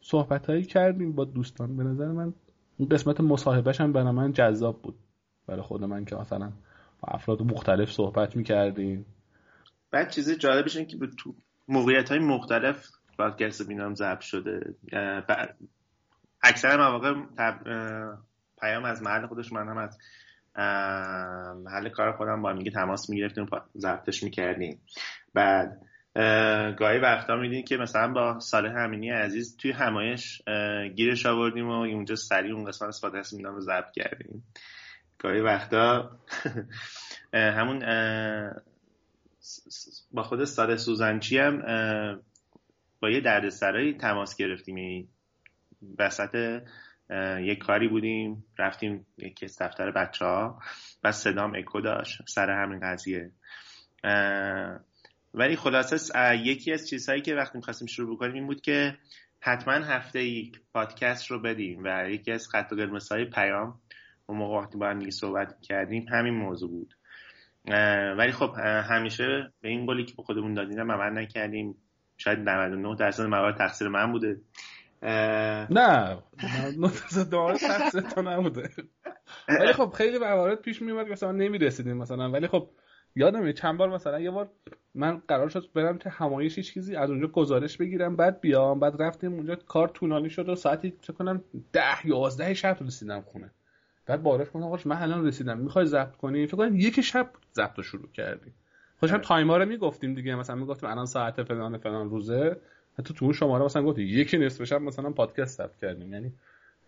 صحبت 0.00 0.46
هایی 0.46 0.64
کردیم 0.64 1.12
با 1.12 1.24
دوستان. 1.24 1.76
به 1.76 1.84
نظر 1.84 2.06
من 2.06 2.34
اون 2.78 2.88
قسمت 2.88 3.20
مصاحبهش 3.20 3.80
هم 3.80 3.92
برای 3.92 4.12
من 4.12 4.32
جذاب 4.32 4.82
بود. 4.82 4.94
برای 5.46 5.62
خود 5.62 5.84
من 5.84 6.04
که 6.04 6.16
مثلا 6.16 6.52
با 7.00 7.08
افراد 7.08 7.42
مختلف 7.42 7.92
صحبت 7.92 8.36
می‌کردیم. 8.36 9.06
بعد 9.90 10.10
چیز 10.10 10.38
جالبش 10.38 10.76
این 10.76 10.86
که 10.86 10.98
تو 10.98 11.34
موقعیت 11.68 12.08
های 12.08 12.18
مختلف 12.18 12.88
پادکست 13.18 13.68
بینام 13.68 13.94
ضبط 13.94 14.20
شده. 14.20 14.74
اکثر 16.42 16.76
مواقع 16.76 17.14
پیام 18.60 18.84
از 18.84 19.02
محل 19.02 19.26
خودش 19.26 19.52
من 19.52 19.68
هم 19.68 19.78
از 19.78 19.98
محل 21.64 21.88
کار 21.88 22.12
خودم 22.12 22.42
با 22.42 22.52
میگه 22.52 22.70
تماس 22.70 23.10
می‌گرفتیم 23.10 23.46
ضبطش 23.78 24.22
می‌کردیم. 24.22 24.80
بعد 25.34 25.82
گاهی 26.78 26.98
وقتا 26.98 27.36
میدین 27.36 27.64
که 27.64 27.76
مثلا 27.76 28.12
با 28.12 28.40
صالح 28.40 28.74
امینی 28.76 29.10
عزیز 29.10 29.56
توی 29.56 29.70
همایش 29.70 30.42
گیرش 30.94 31.26
آوردیم 31.26 31.68
و 31.68 31.72
اونجا 31.72 32.14
سریع 32.14 32.54
اون 32.54 32.64
قسمت 32.64 32.88
از 32.88 33.00
پادکست 33.00 33.34
رو 33.44 33.60
ضبط 33.60 33.90
کردیم. 33.92 34.44
گاهی 35.18 35.40
وقتا 35.40 36.10
همون 37.32 37.82
با 40.10 40.22
خود 40.22 40.44
سال 40.44 40.76
سوزنچی 40.76 41.38
هم 41.38 41.62
با 43.00 43.10
یه 43.10 43.20
دردسرایی 43.20 43.94
تماس 43.94 44.36
گرفتیم. 44.36 44.76
یعنی 44.76 45.08
وسط 45.98 46.62
یک 47.40 47.58
کاری 47.58 47.88
بودیم 47.88 48.44
رفتیم 48.58 49.06
یک 49.18 49.44
دفتر 49.60 49.90
بچه 49.90 50.24
ها 50.24 50.60
و 51.04 51.12
صدام 51.12 51.54
اکو 51.54 51.80
داشت 51.80 52.22
سر 52.28 52.50
همین 52.50 52.80
قضیه. 52.80 53.32
ولی 55.34 55.56
خلاصه 55.56 55.96
یکی 56.44 56.72
از 56.72 56.88
چیزهایی 56.88 57.22
که 57.22 57.34
وقتی 57.34 57.58
می‌خواستیم 57.58 57.86
شروع 57.86 58.16
بکنیم 58.16 58.34
این 58.34 58.46
بود 58.46 58.60
که 58.60 58.98
حتما 59.40 59.72
هفته 59.72 60.24
یک 60.24 60.60
پادکست 60.72 61.30
رو 61.30 61.40
بدیم 61.40 61.80
و 61.84 62.10
یکی 62.10 62.32
از 62.32 62.48
خط 62.48 62.72
و 62.72 62.98
های 63.10 63.24
پیام 63.24 63.80
اون 64.26 64.38
موقع 64.38 64.58
وقتی 64.58 64.78
با 64.78 64.88
هم 64.88 65.10
صحبت 65.10 65.60
کردیم 65.62 66.06
همین 66.08 66.34
موضوع 66.34 66.70
بود. 66.70 66.94
ولی 68.18 68.32
خب 68.32 68.54
همیشه 68.64 69.52
به 69.60 69.68
این 69.68 69.86
قولی 69.86 70.04
که 70.04 70.14
به 70.16 70.22
خودمون 70.22 70.54
دادیم 70.54 70.92
عمل 70.92 71.18
نکردیم. 71.18 71.76
شاید 72.16 72.38
99 72.38 72.96
درصد 72.96 73.24
موارد 73.24 73.56
تقصیر 73.56 73.88
من 73.88 74.12
بوده. 74.12 74.40
نه 75.70 76.18
دوباره 77.30 77.58
تقصیر 77.58 78.00
تو 78.00 78.22
نبوده. 78.22 78.70
ولی 79.48 79.72
خب 79.72 79.92
خیلی 79.96 80.18
موارد 80.18 80.60
پیش 80.60 80.82
میومد 80.82 81.08
مثلا 81.08 81.32
نمی‌رسیدیم 81.32 81.96
مثلا. 81.96 82.30
ولی 82.30 82.46
خب 82.46 82.70
یادم 83.16 83.52
چند 83.52 83.78
بار 83.78 83.88
مثلا 83.88 84.20
یه 84.20 84.30
بار 84.30 84.50
من 84.94 85.22
قرار 85.28 85.48
شد 85.48 85.72
برم 85.74 85.98
که 85.98 86.10
همایش 86.10 86.58
چیزی 86.58 86.96
از 86.96 87.10
اونجا 87.10 87.26
گزارش 87.26 87.76
بگیرم 87.76 88.16
بعد 88.16 88.40
بیام 88.40 88.80
بعد 88.80 89.02
رفتیم 89.02 89.32
اونجا 89.32 89.54
کار 89.54 89.88
طولانی 89.88 90.30
شد 90.30 90.48
و 90.48 90.54
ساعتی 90.54 90.92
چه 91.00 91.12
کنم 91.12 91.44
ده 91.72 92.06
یازده 92.06 92.54
شب 92.54 92.76
رسیدم 92.80 93.20
خونه. 93.20 93.50
بعد 94.06 94.22
بارش 94.22 94.50
کنم 94.50 94.62
آقاش 94.62 94.86
من 94.86 94.96
الان 94.96 95.26
رسیدم. 95.26 95.58
می‌خوای 95.58 95.86
ضبط 95.86 96.16
کنی؟ 96.16 96.46
فکر 96.46 96.56
کنم 96.56 96.76
یک 96.76 97.00
شب 97.00 97.30
ضبط 97.54 97.76
رو 97.76 97.82
شروع 97.82 98.12
کردیم 98.12 98.54
خوشم 99.00 99.14
آره. 99.14 99.22
تایما 99.24 99.56
رو 99.56 99.66
می‌گفتیم 99.66 100.14
دیگه. 100.14 100.34
مثلا 100.34 100.56
می‌گفتیم 100.56 100.90
الان 100.90 101.06
ساعت 101.06 101.42
فلان 101.42 101.78
فلان 101.78 102.10
روزه. 102.10 102.56
حتی 102.98 103.14
تو 103.14 103.24
اون 103.24 103.34
شماره 103.34 103.64
مثلا 103.64 103.82
گفتی 103.82 104.02
یکی 104.02 104.38
نصف 104.38 104.64
شب 104.64 104.80
مثلا 104.80 105.10
پادکست 105.10 105.58
ضبط 105.58 105.76
کردیم. 105.76 106.12
یعنی 106.12 106.32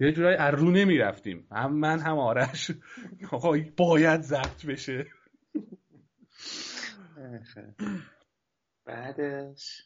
یه 0.00 0.12
جورایی 0.12 0.36
از 0.36 0.54
رو 0.54 0.70
نمی‌رفتیم. 0.70 1.46
هم 1.52 1.72
من 1.72 1.98
هم 1.98 2.18
آرش. 2.18 2.70
آقا 3.32 3.58
باید 3.76 4.20
ضبط 4.20 4.66
بشه. 4.66 5.06
بعدش 8.86 9.82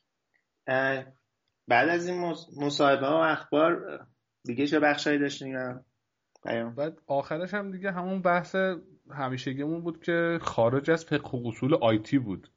بعد 1.68 1.88
از 1.88 2.08
این 2.08 2.34
مصاحبه 2.56 3.06
و 3.06 3.12
اخبار 3.12 4.00
دیگه 4.44 4.66
چه 4.66 4.80
بخشایی 4.80 5.18
داشتیم؟ 5.18 5.84
بعد 6.76 7.00
آخرش 7.06 7.54
هم 7.54 7.70
دیگه 7.70 7.92
همون 7.92 8.22
بحث 8.22 8.56
همیشگیمون 9.10 9.80
بود 9.80 10.02
که 10.02 10.38
خارج 10.42 10.90
از 10.90 11.06
و 11.06 11.46
اصول 11.46 11.74
آیتی 11.74 12.18
بود. 12.18 12.50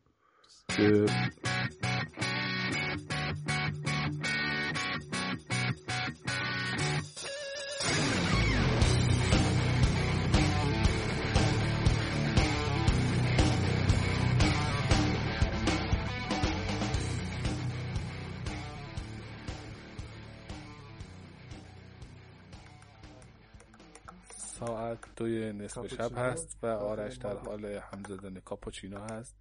دوی 25.22 25.54
نصف 25.54 25.88
شب 25.88 26.18
هست 26.18 26.58
و 26.64 26.66
آرش 26.66 27.16
در 27.16 27.38
حال 27.38 27.66
همزدن 27.66 28.40
کاپوچینو 28.40 29.00
هست. 29.00 29.36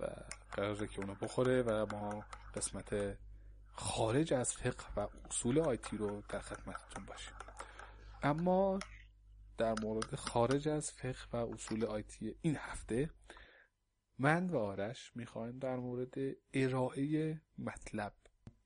و 0.00 0.06
قراره 0.52 0.86
که 0.86 1.00
اونو 1.00 1.14
بخوره 1.14 1.62
و 1.62 1.86
ما 1.92 2.24
قسمت 2.54 3.18
خارج 3.72 4.32
از 4.32 4.52
فقه 4.52 4.84
و 4.96 5.08
اصول 5.24 5.58
آیتی 5.58 5.96
رو 5.96 6.22
در 6.28 6.40
خدمتتون 6.40 7.04
باشیم. 7.04 7.34
اما 8.22 8.78
در 9.58 9.74
مورد 9.82 10.14
خارج 10.14 10.68
از 10.68 10.90
فقه 10.90 11.28
و 11.32 11.36
اصول 11.36 11.84
آیتی 11.84 12.34
این 12.40 12.56
هفته 12.56 13.10
من 14.18 14.50
و 14.50 14.58
آرش 14.58 15.12
می‌خوایم 15.16 15.58
در 15.58 15.76
مورد 15.76 16.14
ارائه 16.52 17.40
مطلب 17.58 18.12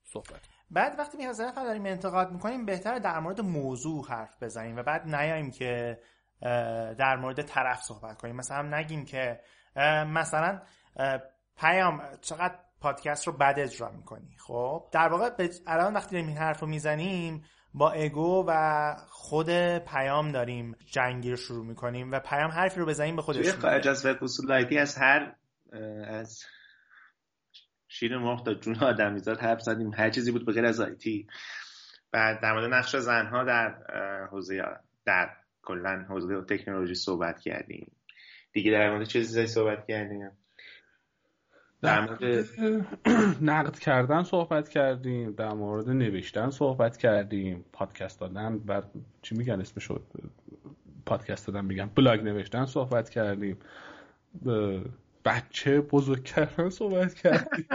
صحبت 0.02 0.57
بعد 0.70 0.98
وقتی 0.98 1.18
میاد 1.18 1.54
داریم 1.54 1.87
انتقاد 1.87 2.32
می‌کنیم 2.32 2.66
بهتر 2.66 2.98
در 2.98 3.18
مورد 3.18 3.40
موضوع 3.40 4.08
حرف 4.08 4.42
بزنیم 4.42 4.76
و 4.76 4.82
بعد 4.82 5.14
نیاییم 5.14 5.50
که 5.50 5.98
در 6.98 7.16
مورد 7.16 7.42
طرف 7.42 7.82
صحبت 7.82 8.16
کنیم. 8.16 8.37
مثلا 8.37 8.78
نگیم 8.78 9.04
که 9.04 9.40
مثلا 10.06 10.60
پیام 11.56 12.02
چقدر 12.20 12.54
پادکست 12.80 13.26
رو 13.26 13.32
بد 13.32 13.54
اجرا 13.58 13.90
می‌کنی. 13.90 14.37
خب؟ 14.38 14.88
در 14.92 15.08
واقع 15.08 15.30
الان 15.66 15.94
وقتی 15.94 16.10
داریم 16.10 16.28
این 16.28 16.37
حرف 16.37 16.60
رو 16.60 16.66
می‌زنیم 16.66 17.44
با 17.75 17.90
اگو 17.90 18.44
و 18.48 18.94
خود 19.08 19.78
پیام 19.78 20.32
داریم 20.32 20.76
جنگی 20.87 21.30
رو 21.30 21.37
شروع 21.37 21.66
می‌کنیم 21.66 22.12
و 22.12 22.20
پیام 22.20 22.50
حرفی 22.50 22.80
رو 22.80 22.87
بزنیم 22.87 23.16
به 23.16 23.22
خودش 23.22 23.54
خارج 23.54 23.88
از 23.88 24.06
از 24.78 24.96
هر 24.98 25.34
از 26.06 26.44
شیر 27.98 28.18
مرغ 28.18 28.44
تا 28.44 28.54
جون 28.54 28.76
آدمیزاد 28.76 29.38
حرف 29.38 29.60
زدیم. 29.60 29.94
هر 29.94 30.10
چیزی 30.10 30.32
بود 30.32 30.46
بغیر 30.46 30.66
از 30.66 30.80
آیتی 30.80 31.26
بعد 32.12 32.40
در 32.40 32.52
مورد 32.52 32.74
نقش 32.74 32.96
زنها 32.96 33.44
در 33.44 33.74
حوزه 34.30 34.62
در 35.04 35.30
کلا 35.62 36.04
حوزه 36.08 36.40
تکنولوژی 36.42 36.94
صحبت 36.94 37.40
کردیم. 37.40 37.92
دیگه 38.52 38.70
در 38.70 38.90
مورد 38.90 39.06
چه 39.06 39.20
چیزایی 39.20 39.46
صحبت 39.46 39.86
کردیم؟ 39.86 40.30
در 41.82 42.00
مورد 42.00 42.24
نقد 43.42 43.78
کردن 43.78 44.22
صحبت 44.22 44.68
کردیم 44.68 45.32
در 45.32 45.52
مورد 45.52 45.88
نوشتن 45.88 46.50
صحبت 46.50 46.96
کردیم. 46.96 47.64
پادکست 47.72 48.20
دادن 48.20 48.60
و 48.68 48.82
چی 49.22 49.34
میگن 49.34 49.60
اسمشو؟ 49.60 50.00
پادکست 51.06 51.46
دادن 51.46 51.64
میگن. 51.64 51.90
بلاگ 51.96 52.20
نوشتن 52.20 52.64
صحبت 52.64 53.10
کردیم. 53.10 53.58
بچه 55.25 55.80
بزرگ 55.80 56.25
کردن 56.25 56.70
صحبت 56.70 57.14
کردیم 57.14 57.66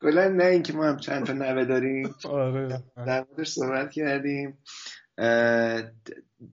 کلا 0.00 0.28
نه 0.28 0.44
اینکه 0.44 0.72
ما 0.72 0.88
هم 0.88 0.96
چند 0.96 1.26
تا 1.26 1.32
نوه 1.32 1.64
داریم. 1.64 2.14
آره. 2.24 2.82
در 2.96 3.24
موردش 3.24 3.48
صحبت 3.48 3.90
کردیم. 3.90 4.58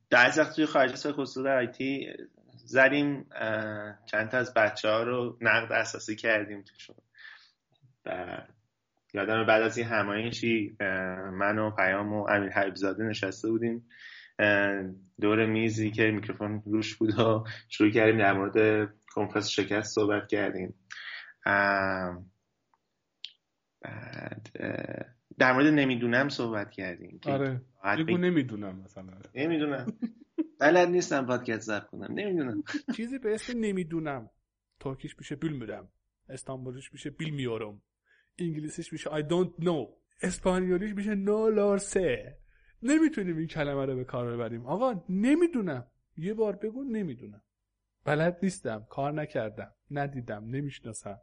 در 0.10 0.34
وقت 0.38 0.56
توی 0.56 0.66
خارج 0.66 0.92
از 0.92 1.08
خصوص 1.08 1.46
آیتی 1.46 2.08
زدیم 2.66 3.30
چند 4.06 4.30
تا 4.30 4.38
از 4.38 4.54
بچه 4.54 4.90
ها 4.90 5.04
رو 5.04 5.38
نقد 5.42 5.72
اساسی 5.72 6.16
کردیم 6.16 6.62
توشون. 6.62 6.96
یادم 9.14 9.46
بعد 9.46 9.62
از 9.62 9.78
این 9.78 9.88
همایشی 9.88 10.78
من 11.32 11.60
و 11.60 11.72
پیام 11.72 12.14
و 12.14 12.28
امیر 12.30 12.50
حبیبزاده 12.50 13.04
نشسته 13.04 13.50
بودیم. 13.50 13.90
دور 15.22 15.46
میزی 15.46 15.92
که 15.92 16.12
میکروفون 16.12 16.64
روش 16.66 16.96
بود 16.96 17.20
و 17.20 17.44
شروع 17.70 17.90
کردیم 17.90 18.18
در 18.18 18.34
مورد 18.34 18.90
کنفرانس 19.14 19.50
شکست 19.50 19.96
صحبت 19.96 20.28
کردیم. 20.28 20.76
بعد 23.82 24.50
در 25.38 25.54
مورد 25.54 25.66
نمی‌دونم 25.66 26.30
صحبت 26.30 26.72
کردیم 26.72 27.20
آره. 27.26 27.62
بگو 27.98 28.18
نمی‌دونم 28.18 28.80
مثلا. 28.80 29.14
نمی‌دونم. 29.36 29.86
بلد 30.60 30.90
نیستم 30.90 31.26
پادکست 31.26 31.68
ضبط 31.68 31.86
کنم. 31.86 32.08
نمی‌دونم. 32.20 32.64
چیزی 32.96 33.20
به 33.20 33.34
اسم 33.34 33.60
نمی‌دونم. 33.60 34.30
ترکیش 34.80 35.16
میشه 35.18 35.38
میدم 35.42 35.90
استانبولیش 36.30 36.94
میشه 36.94 37.16
میارم. 37.20 37.82
انگلیسیش 38.40 38.94
میشه 38.94 39.10
I 39.10 39.24
don't 39.24 39.64
know. 39.64 39.88
اسپانیولیش 40.22 40.94
میشه 40.94 41.16
نو 41.16 41.50
لارسه 41.50 42.38
نمی‌تونیم 42.86 43.38
این 43.38 43.48
کلمه 43.48 43.86
رو 43.86 43.96
به 43.96 44.04
کار 44.04 44.32
ببریم. 44.32 44.66
آقا 44.66 45.04
نمی‌دونم. 45.10 45.86
یه 46.18 46.34
بار 46.34 46.56
بگو 46.56 46.84
نمی‌دونم. 46.84 47.42
بلد 48.06 48.40
نیستم. 48.44 48.86
کار 48.90 49.12
نکردم. 49.12 49.72
ندیدم. 49.92 50.46
نمی‌شناسم. 50.46 51.20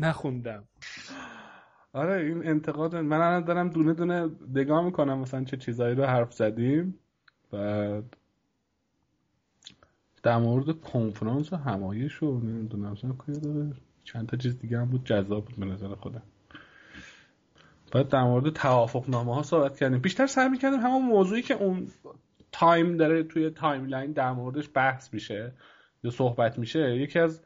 نخوندم. 0.00 0.68
آره 1.92 2.22
این 2.22 2.46
انتقاد 2.46 2.96
من 2.96 3.20
الان 3.20 3.44
دارم 3.44 3.68
دونه 3.68 3.94
دونه 3.94 4.30
نگاه 4.54 4.84
می‌کنم. 4.84 5.18
مثلا 5.18 5.44
چه 5.44 5.56
چیزایی 5.56 5.94
رو 5.94 6.04
حرف 6.04 6.32
زدیم. 6.32 6.98
بعد 7.50 8.16
در 10.22 10.38
مورد 10.38 10.80
کنفرانس 10.80 11.52
و 11.52 11.56
همایش 11.56 12.22
و 12.22 12.40
نمی‌دونم. 12.40 12.92
مثلا 12.92 13.14
چند 14.04 14.28
تا 14.28 14.36
چیز 14.36 14.58
دیگه 14.58 14.78
هم 14.78 14.90
بود. 14.90 15.06
جذاب 15.06 15.44
بود 15.44 15.56
به 15.56 15.66
نظر 15.66 15.94
خودم. 15.94 16.22
باید 17.92 18.08
در 18.08 18.22
مورد 18.22 18.52
توافق 18.52 19.04
نامه 19.08 19.34
ها 19.34 19.42
صحبت 19.42 19.78
کردیم. 19.78 19.98
بیشتر 19.98 20.26
سعی 20.26 20.48
می‌کردیم 20.48 20.80
همون 20.80 21.02
موضوعی 21.02 21.42
که 21.42 21.54
اون 21.54 21.86
time 22.52 22.96
داره 22.96 23.22
توی 23.22 23.50
timeline 23.50 24.12
در 24.12 24.32
موردش 24.32 24.68
بحث 24.74 25.14
میشه 25.14 25.52
یا 26.04 26.10
صحبت 26.10 26.58
میشه 26.58 26.96
یکی 26.96 27.18
از 27.18 27.42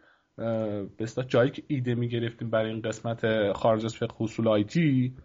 به 0.96 1.24
جایی 1.28 1.50
که 1.50 1.62
ایده 1.68 1.94
می‌گرفتیم 1.94 2.50
برای 2.50 2.70
این 2.70 2.82
قسمت 2.82 3.52
خارج 3.52 3.84
از 3.84 3.94
اصول 4.20 4.48
IT 4.48 5.16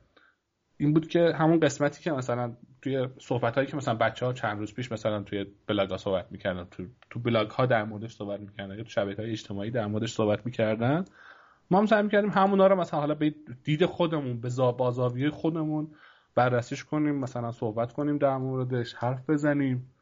این 0.77 0.93
بود 0.93 1.07
که 1.07 1.33
همون 1.35 1.59
قسمتی 1.59 2.03
که 2.03 2.11
مثلا 2.11 2.55
توی 2.81 3.07
صحبت 3.19 3.55
هایی 3.55 3.67
که 3.67 3.77
مثلا 3.77 3.93
بچه 3.95 4.25
ها 4.25 4.33
چند 4.33 4.59
روز 4.59 4.73
پیش 4.73 4.91
مثلا 4.91 5.23
توی 5.23 5.45
بلاگ 5.67 5.89
ها 5.89 5.97
صحبت 5.97 6.31
می‌کردن 6.31 6.67
تو, 6.71 6.83
تو 7.09 7.19
بلاگ 7.19 7.49
ها 7.49 7.65
در 7.65 7.83
موردش 7.83 8.15
صحبت 8.15 8.39
می‌کردن 8.39 8.77
یا 8.77 8.83
تو 8.83 8.89
شبکه 8.89 9.21
های 9.21 9.31
اجتماعی 9.31 9.71
در 9.71 9.87
موردش 9.87 10.13
صحبت 10.13 10.45
می‌کردن. 10.45 11.05
ما 11.71 11.79
هم 11.79 11.85
سعی 11.85 12.03
می‌کردیم 12.03 12.29
همونا 12.29 12.67
رو 12.67 12.75
مثلا 12.75 12.99
حالا 12.99 13.15
به 13.15 13.35
دید 13.63 13.85
خودمون 13.85 14.41
به 14.41 14.49
با 14.77 14.88
زاویه 14.88 15.29
خودمون 15.29 15.87
بررسیش 16.35 16.83
کنیم 16.83 17.15
مثلا 17.15 17.51
صحبت 17.51 17.93
کنیم 17.93 18.17
در 18.17 18.37
موردش 18.37 18.93
حرف 18.93 19.29
بزنیم. 19.29 19.93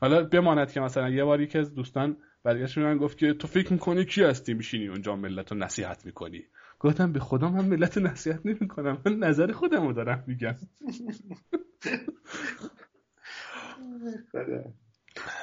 حالا 0.00 0.24
بماند 0.24 0.72
که 0.72 0.80
مثلا 0.80 1.10
یه 1.10 1.24
باری 1.24 1.46
که 1.46 1.58
از 1.58 1.74
دوستان 1.74 2.16
برگشت 2.42 2.78
من 2.78 2.98
گفت 2.98 3.18
که 3.18 3.32
تو 3.32 3.48
فکر 3.48 3.72
می‌کنی 3.72 4.04
کی 4.04 4.22
هستی؟ 4.22 4.54
میشینی 4.54 4.88
اونجا 4.88 5.16
ملت 5.16 5.52
رو 5.52 5.58
نصیحت 5.58 6.06
می‌کنی. 6.06 6.42
گفتم 6.80 7.12
به 7.12 7.20
خدا 7.20 7.48
من 7.48 7.64
ملت 7.64 7.96
رو 7.96 8.02
نصیحت 8.02 8.46
نمی‌کنم. 8.46 8.98
من 9.04 9.16
نظر 9.16 9.52
خودم 9.52 9.86
رو 9.86 9.92
دارم 9.92 10.24
میگم. 10.26 10.54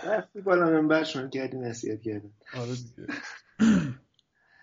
رفتی 0.08 0.42
بالا 0.42 0.70
من 0.70 0.88
برشون 0.88 1.30
کردی 1.30 1.58
نصیحت 1.58 2.02
کردن 2.02 2.30
آره 2.54 2.74
دیگه. 2.76 3.08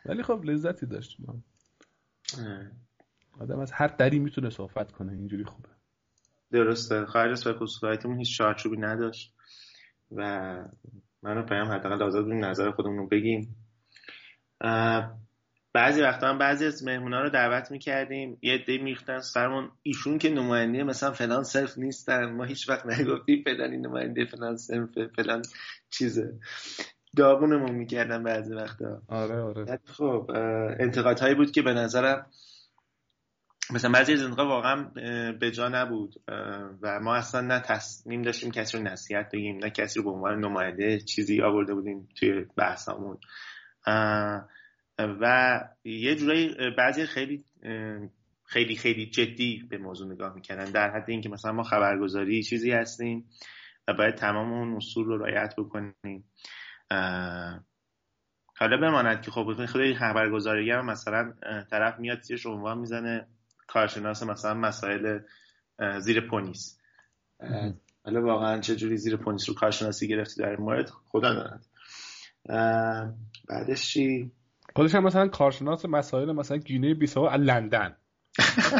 ولی 0.06 0.22
خب 0.22 0.44
لذتی 0.44 0.86
داشتیم 0.86 1.44
آدم 3.40 3.58
از 3.58 3.72
هر 3.72 3.86
دری 3.86 4.18
می‌تونه 4.18 4.50
صحبت 4.50 4.92
کنه 4.92 5.12
اینجوری 5.12 5.44
خوبه. 5.44 5.68
درسته. 6.52 7.04
خارج 7.04 7.30
از 7.30 7.44
فکر 7.44 8.16
هیچ 8.18 8.36
چارچوبی 8.38 8.76
نداشت 8.76 9.34
و 10.12 10.22
منو 11.22 11.42
پیام 11.42 11.68
حداقل 11.68 12.02
آزاد 12.02 12.24
بودیم 12.24 12.44
نظر 12.44 12.70
خودمون 12.70 12.96
رو 12.96 13.08
بگیم. 13.08 13.56
بعضی 15.72 16.02
وقتا 16.02 16.28
هم 16.28 16.38
بعضی 16.38 16.66
از 16.66 16.84
مهمونا 16.84 17.22
رو 17.22 17.30
دعوت 17.30 17.70
می‌کردیم. 17.70 18.38
یه 18.42 18.54
عده 18.54 18.78
میختن 18.78 19.18
سرمون. 19.18 19.70
ایشون 19.82 20.18
که 20.18 20.30
نماینده 20.30 20.84
مثلا 20.84 21.12
فلان 21.12 21.42
صرف 21.42 21.78
نیستن. 21.78 22.30
ما 22.32 22.44
هیچ 22.44 22.68
وقت 22.68 22.86
نگفتیم 22.86 23.42
فلان 23.44 23.70
نماینده 23.70 24.24
فلان 24.24 24.56
صرف 24.56 24.90
فلان 25.16 25.42
چیزه. 25.90 26.38
داغونمون 27.16 27.72
می‌کردن 27.72 28.22
بعضی 28.22 28.54
وقتا. 28.54 29.02
آره 29.08 29.40
آره. 29.40 29.78
خب 29.84 30.30
انتقادهایی 30.80 31.34
بود 31.34 31.50
که 31.50 31.62
به 31.62 31.72
نظرم 31.72 32.26
مثلا 33.70 33.92
بعضی 33.92 34.12
از 34.12 34.22
انتقاد 34.22 34.46
واقعا 34.46 34.90
به 35.40 35.50
جا 35.50 35.68
نبود. 35.68 36.14
و 36.82 37.00
ما 37.00 37.14
اصلا 37.14 37.40
نه 37.40 37.60
تصمیم 37.60 38.22
داشتیم 38.22 38.50
کسی 38.50 38.78
رو 38.78 38.84
نصیحت 38.84 39.30
بگیم 39.32 39.56
نه 39.56 39.70
کسی 39.70 40.00
رو 40.00 40.04
به 40.04 40.10
عنوان 40.10 40.44
نماینده 40.44 40.98
چیزی 40.98 41.42
آورده 41.42 41.74
بودیم 41.74 42.08
توی 42.16 42.46
بحثامون. 42.56 43.18
و 44.98 45.60
یه 45.84 46.14
جورایی 46.16 46.54
بعضی 46.78 47.06
خیلی 47.06 47.44
خیلی 48.44 48.76
خیلی 48.76 49.06
جدی 49.06 49.62
به 49.70 49.78
موضوع 49.78 50.12
نگاه 50.12 50.34
می‌کردن 50.34 50.64
در 50.64 50.90
حد 50.90 51.10
اینکه 51.10 51.28
مثلا 51.28 51.52
ما 51.52 51.62
خبرگزاری 51.62 52.42
چیزی 52.42 52.72
هستیم 52.72 53.28
و 53.88 53.94
باید 53.94 54.14
تمام 54.14 54.52
اون 54.52 54.76
اصول 54.76 55.04
رو 55.04 55.18
رعایت 55.18 55.54
بکنیم. 55.58 56.24
حالا 58.56 58.76
بماند 58.76 59.22
که 59.22 59.30
خب 59.30 59.66
خیلی 59.66 59.94
خبرگزاری 59.94 60.70
هم 60.70 60.86
مثلا 60.86 61.32
طرف 61.70 61.98
میاد 62.00 62.22
زیرش 62.22 62.46
عنوان 62.46 62.78
می‌زنه 62.78 63.26
کارشناس 63.66 64.22
مثلا 64.22 64.54
مسائل 64.54 65.18
زیر 66.00 66.20
پونیس 66.20 66.78
حالا 68.04 68.22
واقعا 68.22 68.60
چه 68.60 68.76
جوری 68.76 68.96
زیر 68.96 69.16
پونیس 69.16 69.48
رو 69.48 69.54
کارشناسی 69.54 70.08
گرفتی 70.08 70.42
در 70.42 70.48
این 70.48 70.60
مورد؟ 70.60 70.90
خدا 70.90 71.34
داند 71.34 71.66
بعدش 73.48 73.88
چی؟ 73.88 74.32
خودش 74.76 74.94
هم 74.94 75.04
مثلا 75.04 75.28
کارشناس 75.28 75.84
مسائل 75.84 76.32
مثلا 76.32 76.56
گینه 76.56 76.94
بیساو 76.94 77.28
لندن. 77.28 77.96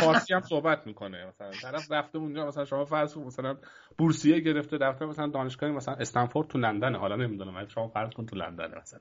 فارسی 0.00 0.34
هم 0.34 0.40
صحبت 0.40 0.86
می‌کنه. 0.86 1.26
مثلا 1.26 1.50
طرف 1.50 1.92
رفته 1.92 2.18
اونجا 2.18 2.46
مثلا 2.46 2.64
شما 2.64 2.84
فرض 2.84 3.14
کن 3.14 3.20
مثلا 3.22 3.56
بورسیه 3.98 4.40
گرفته 4.40 4.76
رفته 4.76 5.06
مثلا 5.06 5.26
دانشگاهی 5.26 5.72
مثلا 5.72 5.94
استنفورد 5.94 6.48
تو 6.48 6.58
لندن 6.58 6.94
حالا 6.94 7.16
نمی‌دونم 7.16 7.68
شما 7.68 7.88
فرض 7.88 8.10
کن 8.10 8.26
تو 8.26 8.36
لندن 8.36 8.78
مثلا. 8.82 9.00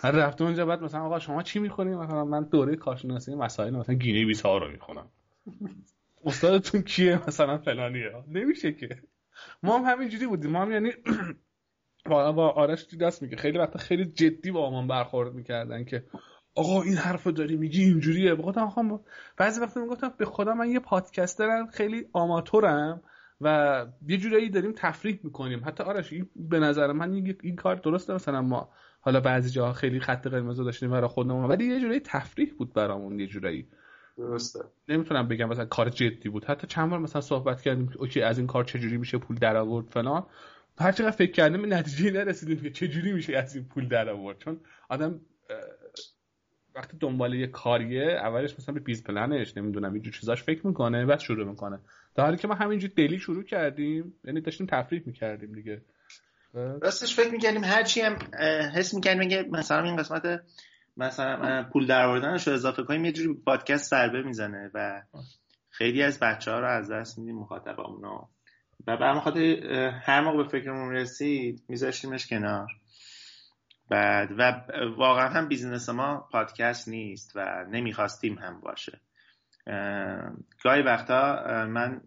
هر 0.00 0.10
رفته 0.10 0.44
اونجا 0.44 0.66
بعد 0.66 0.82
مثلا 0.82 1.00
آقا 1.00 1.18
شما 1.18 1.42
چی 1.42 1.58
می‌خونی؟ 1.58 1.94
مثلا 1.94 2.24
من 2.24 2.44
دوره 2.44 2.76
کارشناسی 2.76 3.34
مسائل 3.34 3.76
مثلا 3.76 3.94
گینه 3.94 4.24
بیساو 4.26 4.58
رو 4.58 4.70
می‌خونم. 4.70 5.06
استادتون 6.24 6.82
کیه 6.82 7.20
مثلا 7.28 7.58
فلانیه؟ 7.58 8.12
نمیشه 8.28 8.72
که. 8.72 9.02
ما 9.62 9.78
هم 9.78 9.84
همینجوری 9.84 10.26
بودیم. 10.26 10.50
ما 10.50 10.62
هم 10.62 10.72
یعنی 10.72 10.90
با 12.10 12.48
آرش 12.48 12.94
دست 12.94 13.22
میگه؟ 13.22 13.36
خیلی 13.36 13.58
وقتا 13.58 13.78
خیلی 13.78 14.04
جدی 14.04 14.50
با 14.50 14.70
ما 14.70 14.86
برخورد 14.86 15.34
می‌کردن 15.34 15.84
که 15.84 16.04
آقا 16.54 16.82
این 16.82 16.96
حرف 16.96 17.26
داری 17.26 17.56
میگی 17.56 17.84
اینجوریه. 17.84 18.34
بخاطر 18.34 18.60
آقا 18.60 19.00
بعضی 19.36 19.60
وقتا 19.60 19.80
می‌گفتم 19.80 20.12
به 20.16 20.24
خدا 20.24 20.54
من 20.54 20.70
یه 20.70 20.80
پادکسترم 20.80 21.66
خیلی 21.66 22.06
آماتورم 22.12 23.02
و 23.40 23.86
یه 24.08 24.16
جورایی 24.16 24.50
داریم 24.50 24.72
تفریح 24.76 25.20
می‌کنیم. 25.22 25.62
حتی 25.64 25.82
آرش 25.84 26.12
این 26.12 26.28
به 26.36 26.58
نظر 26.60 26.92
من 26.92 27.12
این, 27.12 27.56
کار 27.56 27.76
درسته. 27.76 28.14
مثلا 28.14 28.42
ما 28.42 28.70
حالا 29.00 29.20
بعضی 29.20 29.50
جاها 29.50 29.72
خیلی 29.72 30.00
خط 30.00 30.26
قرمز 30.26 30.56
داشتیم 30.56 30.90
برای 30.90 31.08
خودمون 31.08 31.44
ولی 31.44 31.64
یه 31.64 31.80
جورایی 31.80 32.00
تفریح 32.00 32.54
بود 32.58 32.72
برامون 32.72 33.20
یه 33.20 33.26
جورایی. 33.26 33.66
درسته. 34.16 34.60
نمی‌تونم 34.88 35.28
بگم 35.28 35.48
مثلا 35.48 35.64
کار 35.64 35.88
جدی 35.88 36.28
بود. 36.28 36.44
حتی 36.44 36.66
چند 36.66 36.90
بار 36.90 36.98
مثلا 36.98 37.20
صحبت 37.20 37.62
کردیم 37.62 37.88
که 37.88 37.98
اوکی 37.98 38.22
از 38.22 38.38
این 38.38 38.46
کار 38.46 38.64
چجوری 38.64 38.96
میشه 38.96 39.18
پول 39.18 39.36
در 39.36 39.56
آورد 39.56 39.86
فلان. 39.86 40.26
هر 40.78 40.92
چقدر 40.92 41.10
فکر 41.10 41.32
کردیم 41.32 41.62
به 41.62 41.68
نتیجه 41.68 42.10
نرسیدیم 42.10 42.60
که 42.60 42.70
چجوری 42.70 43.12
میشه 43.12 43.36
از 43.36 43.56
این 43.56 43.64
پول 43.64 43.88
در 43.88 44.08
آورد 44.08 44.38
چون 44.38 44.60
آدم 44.88 45.20
وقتی 46.74 46.96
دنبال 47.00 47.34
یه 47.34 47.46
کاریه 47.46 48.04
اولش 48.04 48.54
مثلا 48.58 48.74
به 48.74 48.80
بیز 48.80 49.04
پلنش 49.04 49.56
نمی‌دونم 49.56 49.92
اینجور 49.92 50.12
چیزاش 50.12 50.42
فکر 50.42 50.66
می‌کنه 50.66 51.06
بعد 51.06 51.20
شروع 51.20 51.46
می‌کنه. 51.46 51.78
در 52.14 52.24
حالی 52.24 52.36
که 52.36 52.48
ما 52.48 52.54
همینجور 52.54 52.90
دلی 52.96 53.18
شروع 53.18 53.42
کردیم 53.44 54.14
یعنی 54.24 54.40
داشتیم 54.40 54.66
تفریح 54.66 55.02
می‌کردیم 55.06 55.52
دیگه. 55.52 55.82
راستش 56.54 57.14
فکر 57.14 57.30
می‌کردیم 57.30 57.64
هرچی 57.64 58.00
هم 58.00 58.18
حس 58.74 58.94
می‌کردیم 58.94 59.50
مثلا 59.50 59.82
این 59.82 59.96
قسمت 59.96 60.40
مثلا 60.96 61.62
پول 61.72 61.86
در 61.86 62.06
آوردنش 62.06 62.48
رو 62.48 62.54
اضافه 62.54 62.82
کنیم 62.82 63.04
یه 63.04 63.12
جوری 63.12 63.34
پادکست 63.46 63.90
ضربه 63.90 64.22
می‌زنه 64.22 64.70
و 64.74 65.02
خیلی 65.70 66.02
از 66.02 66.18
بچه 66.18 66.50
ها 66.50 66.60
رو 66.60 66.66
از 66.66 66.90
دست 66.90 67.18
میدیم 67.18 67.36
مخاطبامون 67.36 68.04
و 68.86 68.96
به 68.96 69.20
خاطر 69.20 69.40
هر 70.02 70.20
موقع 70.20 70.42
به 70.42 70.48
فکرمون 70.48 70.92
رسید 70.92 71.62
میذاشتیمش 71.68 72.26
کنار. 72.26 72.66
بعد 73.90 74.30
و 74.38 74.62
واقعا 74.96 75.28
هم 75.28 75.48
بیزینس 75.48 75.88
ما 75.88 76.28
پادکست 76.32 76.88
نیست 76.88 77.32
و 77.36 77.64
نمی‌خواستیم 77.70 78.38
هم 78.38 78.60
باشه. 78.60 79.00
گاهی 80.64 80.82
وقتا 80.82 81.44
من 81.68 82.00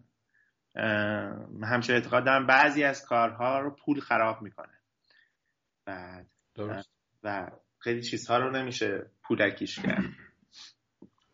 همچنین 1.62 1.98
اعتقاد 1.98 2.24
دارم 2.24 2.46
بعضی 2.46 2.84
از 2.84 3.06
کارها 3.06 3.60
رو 3.60 3.70
پول 3.70 4.00
خراب 4.00 4.42
می‌کنه. 4.42 4.74
بعد 5.84 6.26
درست. 6.54 6.90
و 7.22 7.50
خیلی 7.78 8.02
چیزها 8.02 8.38
رو 8.38 8.50
نمیشه 8.50 9.10
پولکیش 9.22 9.78
کرد. 9.78 10.04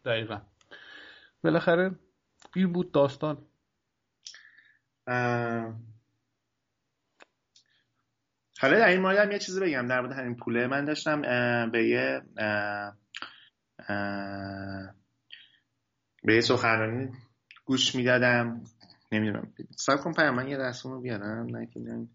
دقیقا. 0.05 0.43
بالاخره 1.45 1.91
این 2.57 2.73
بود 2.73 2.93
داستان. 2.93 3.47
حالا 8.61 8.79
در 8.79 8.89
این 8.89 9.01
مورد 9.01 9.19
هم 9.19 9.33
یه 9.33 9.39
چیزی 9.39 9.61
بگم. 9.61 9.87
در 9.87 10.01
مورد 10.01 10.13
همین 10.13 10.37
پوله 10.37 10.67
من 10.67 10.85
داشتم 10.85 11.21
به 11.71 11.85
یه 11.89 12.23
به 16.25 16.35
یه 16.35 16.41
سخنرانی 16.41 17.09
گوش 17.65 17.95
می‌دادم. 17.95 18.61
نمی‌دونم. 19.13 19.53
سب 19.77 19.97
کن 19.97 20.13
پیام 20.13 20.35
من 20.35 20.49
یه 20.49 20.57
رسوم 20.57 20.93
رو 20.93 21.01
بیارم. 21.01 21.57
نکنم 21.57 22.09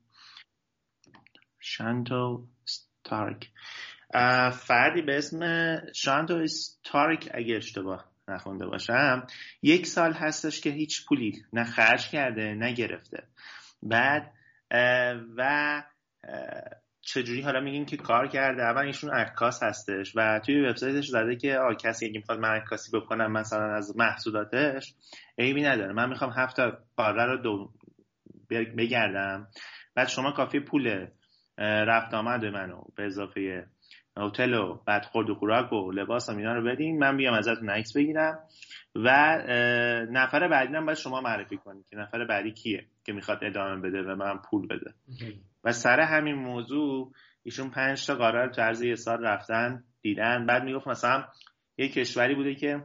شانتو 1.59 2.47
ستارک. 2.65 3.51
فردی 4.53 5.01
به 5.01 5.17
اسم 5.17 5.41
شانتو 5.93 6.47
ستارک 6.47 7.29
اگه 7.33 7.55
اشتباه 7.55 8.11
نخونده 8.27 8.65
باشم 8.65 9.27
یک 9.61 9.87
سال 9.87 10.13
هستش 10.13 10.61
که 10.61 10.69
هیچ 10.69 11.05
پولی 11.05 11.45
نه 11.53 11.63
خرج 11.63 12.09
کرده 12.09 12.53
نه 12.53 12.73
گرفته. 12.73 13.23
بعد 13.83 14.33
و 15.37 15.83
چجوری 17.01 17.41
حالا 17.41 17.59
میگین 17.59 17.85
که 17.85 17.97
کار 17.97 18.27
کرده 18.27 18.63
اول 18.63 18.85
ایشون 18.85 19.09
عکاس 19.09 19.63
هستش 19.63 20.13
و 20.15 20.39
توی 20.45 20.61
وبسایتش 20.61 21.07
زده 21.07 21.35
که 21.35 21.57
آ 21.57 21.73
کسی 21.73 22.05
اگه 22.05 22.17
می‌خواد 22.17 22.39
من 22.39 22.49
عکاسی 22.49 22.97
بکنم 22.97 23.31
مثلا 23.31 23.75
از 23.75 23.97
محصولاتش 23.97 24.95
عیبی 25.37 25.61
نداره. 25.61 25.93
من 25.93 26.09
می‌خوام 26.09 26.31
هفت 26.37 26.59
قاره 26.97 27.25
رو 27.25 27.37
دو 27.37 27.71
بگردم. 28.49 29.47
بعد 29.95 30.07
شما 30.07 30.31
کافی 30.31 30.59
پول 30.59 31.07
رفت 31.57 32.13
آمد 32.13 32.45
منو 32.45 32.81
به 32.95 33.05
اضافه 33.05 33.67
هتل 34.17 34.53
و 34.53 34.79
بعد 34.87 35.05
خورد 35.05 35.29
و 35.29 35.35
خوراک 35.35 35.73
و 35.73 35.91
لباس 35.91 36.29
هم 36.29 36.37
اینا 36.37 36.53
رو 36.53 36.63
بدین. 36.63 36.99
من 36.99 37.17
بیام 37.17 37.33
ازتون 37.33 37.69
عکس 37.69 37.97
بگیرم. 37.97 38.39
و 38.95 39.37
نفر 40.11 40.47
بعدی 40.47 40.75
هم 40.75 40.85
باید 40.85 40.97
شما 40.97 41.21
معرفی 41.21 41.57
کنید 41.57 41.85
که 41.89 41.97
نفر 41.97 42.25
بعدی 42.25 42.51
کیه 42.51 42.85
که 43.03 43.13
می‌خواد 43.13 43.43
ادامه 43.43 43.81
بده 43.81 44.01
و 44.01 44.15
من 44.15 44.37
پول 44.49 44.67
بده. 44.67 44.93
و 45.65 45.71
سر 45.71 45.99
همین 45.99 46.35
موضوع 46.35 47.11
ایشون 47.43 47.69
پنج 47.69 48.07
تا 48.07 48.15
قرار 48.15 48.49
تو 48.49 48.61
عرض 48.61 48.81
یه 48.81 48.95
سال 48.95 49.25
رفتن 49.25 49.83
دیدن. 50.01 50.45
بعد 50.45 50.63
می‌گفت 50.63 50.87
مثلا 50.87 51.25
یه 51.77 51.89
کشوری 51.89 52.35
بوده 52.35 52.55
که 52.55 52.83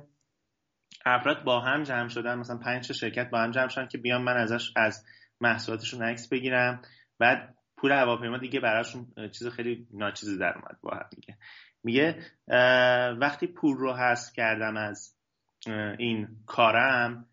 افراد 1.07 1.45
با 1.45 1.61
هم 1.61 1.83
جمع 1.83 2.09
شدن 2.09 2.39
مثلا 2.39 2.59
پنج 2.59 2.89
تا 2.89 2.95
شرکت 2.95 3.31
با 3.31 3.41
هم 3.41 3.51
جمع 3.51 3.69
شدن 3.69 3.89
که 3.89 3.99
بیام 3.99 4.23
من 4.23 4.37
ازش 4.37 4.73
از 4.77 5.05
محصولاتشون 5.41 6.03
عکس 6.03 6.29
بگیرم. 6.29 6.83
بعد 7.19 7.55
پول 7.77 7.93
هواپیما 7.93 8.39
دیگه 8.39 8.61
براشون 8.61 9.07
چیز 9.33 9.49
خیلی 9.49 9.87
ناچیزی 9.93 10.39
در 10.39 10.53
اومد 10.59 10.79
با 10.83 10.91
هم 10.91 11.07
میگه 11.17 11.37
میگه 11.83 12.19
وقتی 13.21 13.47
پول 13.47 13.77
رو 13.77 13.93
حذف 13.93 14.33
کردم 14.33 14.77
از 14.77 15.17
این 15.99 16.29
کارم 16.47 17.27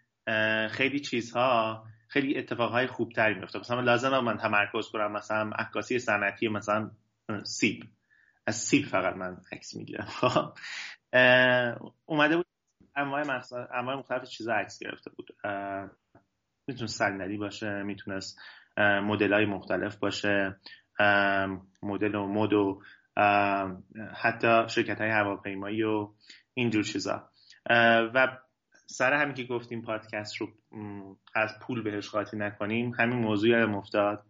خیلی 0.69 0.99
چیزها 0.99 1.85
خیلی 2.07 2.37
اتفاقهای 2.37 2.87
خوبتری 2.87 3.33
میفته 3.33 3.59
مثلا 3.59 3.81
لازم 3.81 4.19
من 4.19 4.37
تمرکز 4.37 4.89
کنم 4.91 5.11
مثلا 5.11 5.49
عکاسی 5.49 5.99
صنعتی 5.99 6.47
مثلا 6.47 6.91
سیب. 7.43 7.83
از 8.45 8.55
سیب 8.55 8.85
فقط 8.85 9.15
من 9.15 9.37
عکس 9.51 9.75
می‌گیرم. 9.75 10.05
خب؟ 10.05 10.53
اومده 12.05 12.35
بود 12.37 12.45
انواع 12.95 13.41
انواع 13.73 13.95
مختلف 13.95 14.23
چیزا 14.23 14.53
عکس 14.53 14.79
گرفته 14.79 15.11
بود. 15.11 15.35
می‌تونه 16.67 16.87
صندلی 16.87 17.37
باشه 17.37 17.83
می‌تونست 17.83 18.39
مدل 18.77 19.33
های 19.33 19.45
مختلف 19.45 19.95
باشه. 19.95 20.59
مدل 21.83 22.15
و 22.15 22.27
مد 22.27 22.53
و 22.53 22.81
حتی 24.13 24.63
شرکت 24.67 25.01
های 25.01 25.09
هواپیمایی 25.09 25.83
و 25.83 26.09
اینجور 26.53 26.83
چیزا. 26.83 27.29
و 28.13 28.37
سر 28.97 29.13
همین 29.13 29.33
که 29.33 29.43
گفتیم 29.43 29.81
پادکست 29.81 30.35
رو 30.35 30.47
از 31.35 31.59
پول 31.61 31.83
بهش 31.83 32.09
قاطی 32.09 32.37
نکنیم 32.37 32.91
همین 32.99 33.19
موضوع 33.19 33.49
یادم 33.49 33.75
افتاد. 33.75 34.25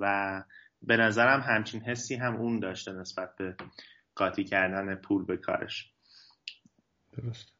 و 0.00 0.44
به 0.82 0.96
نظرم 0.96 1.40
همچین 1.40 1.80
حسی 1.80 2.14
هم 2.14 2.36
اون 2.36 2.60
داشته 2.60 2.92
نسبت 2.92 3.36
به 3.36 3.56
قاطی 4.14 4.44
کردن 4.44 4.94
پول 4.94 5.24
به 5.24 5.36
کارش. 5.36 5.92
درست. 7.12 7.52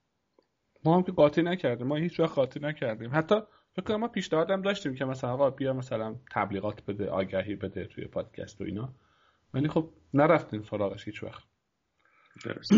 ما 0.84 0.96
هم 0.96 1.02
که 1.02 1.12
قاطی 1.12 1.42
نکردیم. 1.42 1.86
ما 1.86 1.96
هیچ 1.96 2.20
وقت 2.20 2.34
قاطی 2.34 2.60
نکردیم. 2.60 3.10
حتی 3.14 3.34
فکر 3.72 3.82
کنم 3.82 4.00
ما 4.00 4.08
پیشنهادم 4.08 4.62
داشتیم 4.62 4.94
که 4.94 5.04
مثلا 5.04 5.32
آقا 5.32 5.50
بیا 5.50 5.72
مثلا 5.72 6.16
تبلیغات 6.30 6.84
بده 6.84 7.10
آگهی 7.10 7.54
بده 7.54 7.84
توی 7.84 8.04
پادکست 8.04 8.60
و 8.60 8.64
اینا. 8.64 8.94
ولی 9.54 9.68
خب 9.68 9.92
نرفتیم 10.14 10.62
سراغش 10.62 11.04
هیچ 11.04 11.22
وقت. 11.22 11.42
درست. 12.44 12.72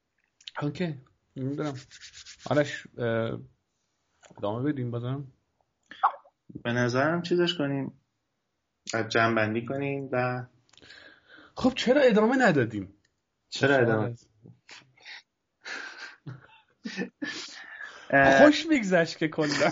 اوکی. 0.62 0.94
نمی‌دونم. 1.38 1.74
آرش 2.50 2.86
ادامه 4.36 4.72
بدیم 4.72 4.90
بازم. 4.90 5.32
به 6.64 6.72
نظرم 6.72 7.22
چیزش 7.22 7.54
کنیم. 7.58 8.00
از 8.94 9.08
جنبندی 9.08 9.66
کنیم 9.66 10.08
و 10.12 10.46
خب 11.56 11.72
چرا 11.76 12.00
ادامه 12.00 12.36
ندادیم؟ 12.36 12.94
چرا 13.48 13.76
ادامه؟ 13.76 14.14
خوش 18.38 18.66
میگذشت 18.66 19.18
که 19.18 19.28
کلا. 19.28 19.70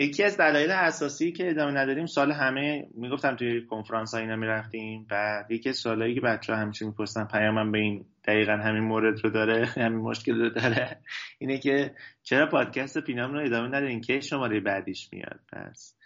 یکی 0.00 0.24
از 0.24 0.36
دلایل 0.36 0.70
اساسی 0.70 1.32
که 1.32 1.50
ادامه 1.50 1.72
نداریم 1.72 2.06
سال 2.06 2.32
همه 2.32 2.88
می‌گفتم 2.94 3.36
توی 3.36 3.66
کنفرانس 3.66 4.14
ها 4.14 4.20
اینا 4.20 4.36
می‌رفتیم. 4.36 5.06
و 5.10 5.44
یکی 5.50 5.68
از 5.68 5.76
سوالایی 5.76 6.14
که 6.14 6.20
بچه 6.20 6.52
ها 6.52 6.58
همیشه 6.58 6.86
می‌پرسن 6.86 7.24
پیامم 7.24 7.72
به 7.72 7.78
این 7.78 8.06
دقیقا 8.24 8.52
همین 8.52 8.82
مورد 8.82 9.24
رو 9.24 9.30
داره 9.30 9.64
همین 9.84 9.98
مشکل 9.98 10.40
رو 10.40 10.50
داره 10.50 11.00
اینه 11.38 11.58
که 11.58 11.94
چرا 12.22 12.46
پادکست 12.46 12.98
پینام 12.98 13.32
رو 13.32 13.46
ادامه 13.46 13.68
ندارین 13.68 14.00
که 14.00 14.20
شماره 14.20 14.60
بعدیش 14.60 15.12
میاد؟ 15.12 15.40
پس 15.52 15.96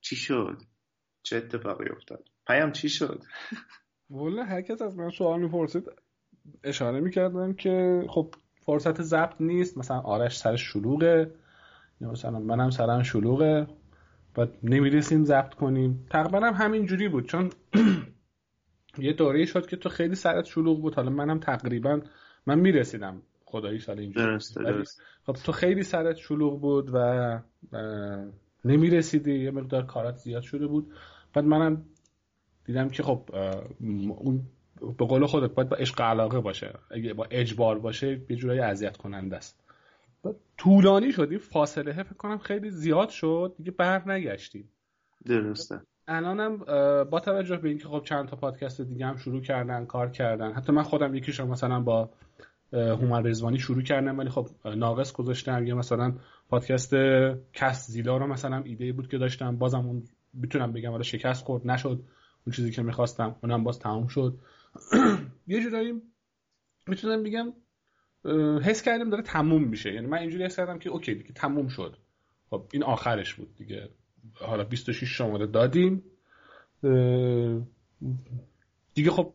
چی 0.00 0.16
شد؟ 0.16 0.62
چه 1.22 1.36
اتفاقی 1.36 1.88
افتاد؟ 1.96 2.24
پیام 2.46 2.72
چی 2.72 2.88
شد؟ 2.88 3.22
والا 4.10 4.44
هر 4.44 4.62
کس 4.62 4.82
از 4.82 4.96
من 4.96 5.10
سوال 5.10 5.40
می‌پرسید 5.40 5.84
اشاره 6.64 7.00
می‌کردم 7.00 7.52
که 7.54 8.04
خب 8.08 8.34
فرصت 8.66 9.02
ضبط 9.02 9.40
نیست 9.40 9.78
مثلا 9.78 10.00
آرش 10.00 10.38
سر 10.38 10.56
شلوغه. 10.56 11.30
یا 12.00 12.10
مثلا 12.10 12.38
منم 12.38 12.70
سرم 12.70 13.02
شلوغه. 13.02 13.66
و 14.38 14.46
نمی‌رسیم 14.62 15.24
ضبط 15.24 15.54
کنیم. 15.54 16.06
تقریبا 16.10 16.40
هم 16.40 16.54
همین 16.54 16.86
جوری 16.86 17.08
بود. 17.08 17.26
چون 17.26 17.50
یه 18.98 19.12
دوره 19.12 19.44
شد 19.44 19.66
که 19.66 19.76
تو 19.76 19.88
خیلی 19.88 20.14
سرت 20.14 20.44
شلوغ 20.44 20.80
بود. 20.80 20.94
حالا 20.94 21.10
منم 21.10 21.38
تقریبا 21.38 22.00
من 22.46 22.58
می‌رسیدم 22.58 23.22
خدایی 23.44 23.78
سال 23.78 23.98
اینجوری. 23.98 24.38
خب 25.26 25.32
تو 25.32 25.52
خیلی 25.52 25.82
سرت 25.82 26.16
شلوغ 26.16 26.60
بود 26.60 26.90
و 26.92 27.38
نمی‌رسیدی. 28.64 29.34
یه 29.34 29.50
مقدار 29.50 29.86
کارات 29.86 30.16
زیاد 30.16 30.42
شده 30.42 30.66
بود. 30.66 30.92
بعد 31.34 31.44
منم 31.44 31.82
دیدم 32.64 32.88
که 32.88 33.02
خب 33.02 33.30
اون 33.80 34.42
به 34.98 35.06
قول 35.06 35.26
خودت 35.26 35.54
باید 35.54 35.68
با 35.68 35.76
عشق 35.76 36.00
علاقه 36.00 36.40
باشه. 36.40 36.72
اگه 36.90 37.14
با 37.14 37.26
اجبار 37.30 37.78
باشه 37.78 38.20
یه 38.30 38.36
جورایی 38.36 38.60
اذیت 38.60 38.96
کننده 38.96 39.36
است. 39.36 39.65
طولانی 40.56 41.12
شدیم 41.12 41.38
فاصله 41.38 42.02
فکر 42.02 42.14
کنم 42.14 42.38
خیلی 42.38 42.70
زیاد 42.70 43.08
شد. 43.08 43.54
دیگه 43.58 43.70
بر 43.70 44.12
نگشتیم. 44.12 44.68
درسته. 45.26 45.80
الانم 46.08 46.58
با 47.04 47.20
توجه 47.20 47.56
به 47.56 47.68
اینکه 47.68 47.88
خب 47.88 48.02
چند 48.04 48.28
تا 48.28 48.36
پادکست 48.36 48.80
دیگه 48.80 49.06
هم 49.06 49.16
شروع 49.16 49.40
کردن 49.40 49.86
کار 49.86 50.10
کردن 50.10 50.52
حتی 50.52 50.72
من 50.72 50.82
خودم 50.82 51.14
یکیش 51.14 51.40
مثلا 51.40 51.80
با 51.80 52.10
هومن 52.72 53.26
رزوانی 53.26 53.58
شروع 53.58 53.82
کردم 53.82 54.18
ولی 54.18 54.28
خب 54.28 54.48
ناقص 54.64 55.12
گذاشتم. 55.12 55.66
یا 55.66 55.76
مثلا 55.76 56.14
پادکست 56.48 56.94
کس 57.52 57.86
زیلا 57.86 58.16
رو 58.16 58.26
مثلا 58.26 58.62
ایده 58.64 58.92
بود 58.92 59.08
که 59.08 59.18
داشتم. 59.18 59.56
بازم 59.56 59.86
اون 59.86 60.04
می‌تونم 60.34 60.72
بگم 60.72 60.90
حالا 60.90 61.02
شکست 61.02 61.44
خورد 61.44 61.66
نشد. 61.66 62.02
اون 62.46 62.52
چیزی 62.56 62.70
که 62.70 62.82
می‌خواستم 62.82 63.36
اونم 63.42 63.64
باز 63.64 63.78
تموم 63.78 64.06
شد. 64.06 64.38
یه 65.46 65.62
جورایی 65.62 66.02
می‌تونم 66.86 67.22
بگم 67.22 67.52
حس 68.62 68.82
کردیم 68.82 69.10
داره 69.10 69.22
تموم 69.22 69.64
میشه. 69.64 69.94
یعنی 69.94 70.06
من 70.06 70.18
اینجوری 70.18 70.44
حس 70.44 70.56
کردم 70.56 70.78
که 70.78 70.90
اوکی 70.90 71.14
دیگه 71.14 71.32
تموم 71.32 71.68
شد. 71.68 71.96
خب 72.50 72.66
این 72.72 72.82
آخرش 72.82 73.34
بود 73.34 73.54
دیگه. 73.56 73.88
حالا 74.34 74.64
26 74.64 75.08
شماره 75.08 75.46
دادیم. 75.46 76.02
دیگه 78.94 79.10
خب 79.10 79.34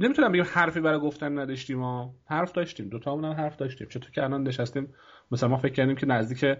نمی‌تونم 0.00 0.32
بگم 0.32 0.44
حرفی 0.46 0.80
برای 0.80 1.00
گفتن 1.00 1.38
نداشتیم 1.38 1.78
ما 1.78 2.14
حرف 2.24 2.52
داشتیم. 2.52 2.88
دو 2.88 2.98
تا 2.98 3.12
هم 3.16 3.24
حرف 3.26 3.56
داشتیم. 3.56 3.88
چطور 3.88 4.10
که 4.10 4.24
الان 4.24 4.42
نشستیم 4.42 4.94
مثلا 5.30 5.48
ما 5.48 5.56
فکر 5.56 5.72
کردیم 5.72 5.96
که 5.96 6.06
نزدیک 6.06 6.58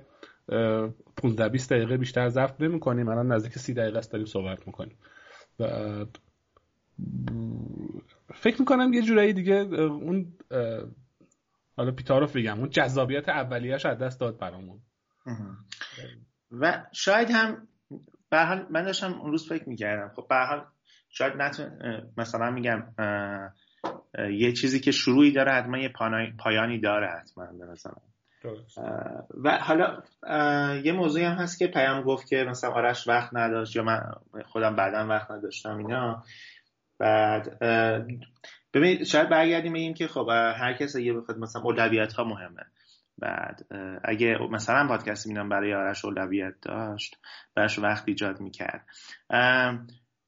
15 1.16 1.48
20 1.48 1.72
دقیقه 1.72 1.96
بیشتر 1.96 2.28
ضبط 2.28 2.60
نمی‌کنیم. 2.60 3.08
الان 3.08 3.32
نزدیک 3.32 3.58
30 3.58 3.74
دقیقه 3.74 3.98
است 3.98 4.12
داریم 4.12 4.26
صحبت 4.26 4.66
می‌کنیم. 4.66 4.96
بعد 5.58 6.18
فکر 8.34 8.60
می‌کنم 8.60 8.92
یه 8.92 9.02
جورایی 9.02 9.32
دیگه 9.32 9.54
اون 9.54 10.32
حالا 11.76 11.90
پیتاروف 11.90 12.36
بگم 12.36 12.58
اون 12.58 12.70
جذابیت 12.70 13.28
اولیه‌اش 13.28 13.86
از 13.86 13.98
دست 13.98 14.20
داد 14.20 14.38
برامون. 14.38 14.80
و 16.50 16.86
شاید 16.92 17.30
هم 17.30 17.68
به 18.30 18.44
حال 18.44 18.66
من 18.70 18.82
داشتم 18.82 19.12
اون 19.12 19.30
روز 19.30 19.48
فکر 19.48 19.68
می‌کردم. 19.68 20.08
خب 20.16 20.26
به 20.28 20.36
حال 20.36 20.64
شاید 21.08 21.32
نتون 21.36 21.66
مثلا 22.16 22.50
میگم 22.50 22.82
یه 24.30 24.52
چیزی 24.52 24.80
که 24.80 24.90
شروعی 24.90 25.32
داره 25.32 25.52
حتما 25.52 25.78
یه 25.78 25.92
پایانی 26.38 26.80
داره 26.80 27.08
حتما 27.20 27.46
به 27.46 27.66
و 29.44 29.58
حالا 29.58 30.02
یه 30.84 30.92
موضوعی 30.92 31.24
هم 31.24 31.34
هست 31.34 31.58
که 31.58 31.66
پیام 31.66 32.02
گفت 32.02 32.28
که 32.28 32.36
مثلا 32.48 32.70
آرش 32.70 33.08
وقت 33.08 33.30
نداشت 33.32 33.76
یا 33.76 33.82
من 33.82 34.00
خودم 34.46 34.76
بعدا 34.76 35.06
وقت 35.08 35.30
نداشتم 35.30 35.76
اینا. 35.76 36.24
بعد 36.98 37.58
ببینید 38.74 39.04
شاید 39.04 39.28
برگردیم 39.28 39.72
بگیم 39.72 39.94
که 39.94 40.08
خب 40.08 40.28
هر 40.30 40.72
کس 40.72 40.94
یه 40.94 41.12
بخواد 41.12 41.38
مثلا 41.38 41.62
اولویت 41.62 42.12
ها 42.12 42.24
مهمه. 42.24 42.62
بعد 43.18 43.66
اگه 44.04 44.38
مثلا 44.50 44.88
پادکست 44.88 45.26
مینم 45.26 45.48
برای 45.48 45.74
آرش 45.74 46.04
اولویت 46.04 46.54
داشت 46.62 47.16
براش 47.54 47.78
وقت 47.78 48.04
ایجاد 48.08 48.40
می‌کرد. 48.40 48.86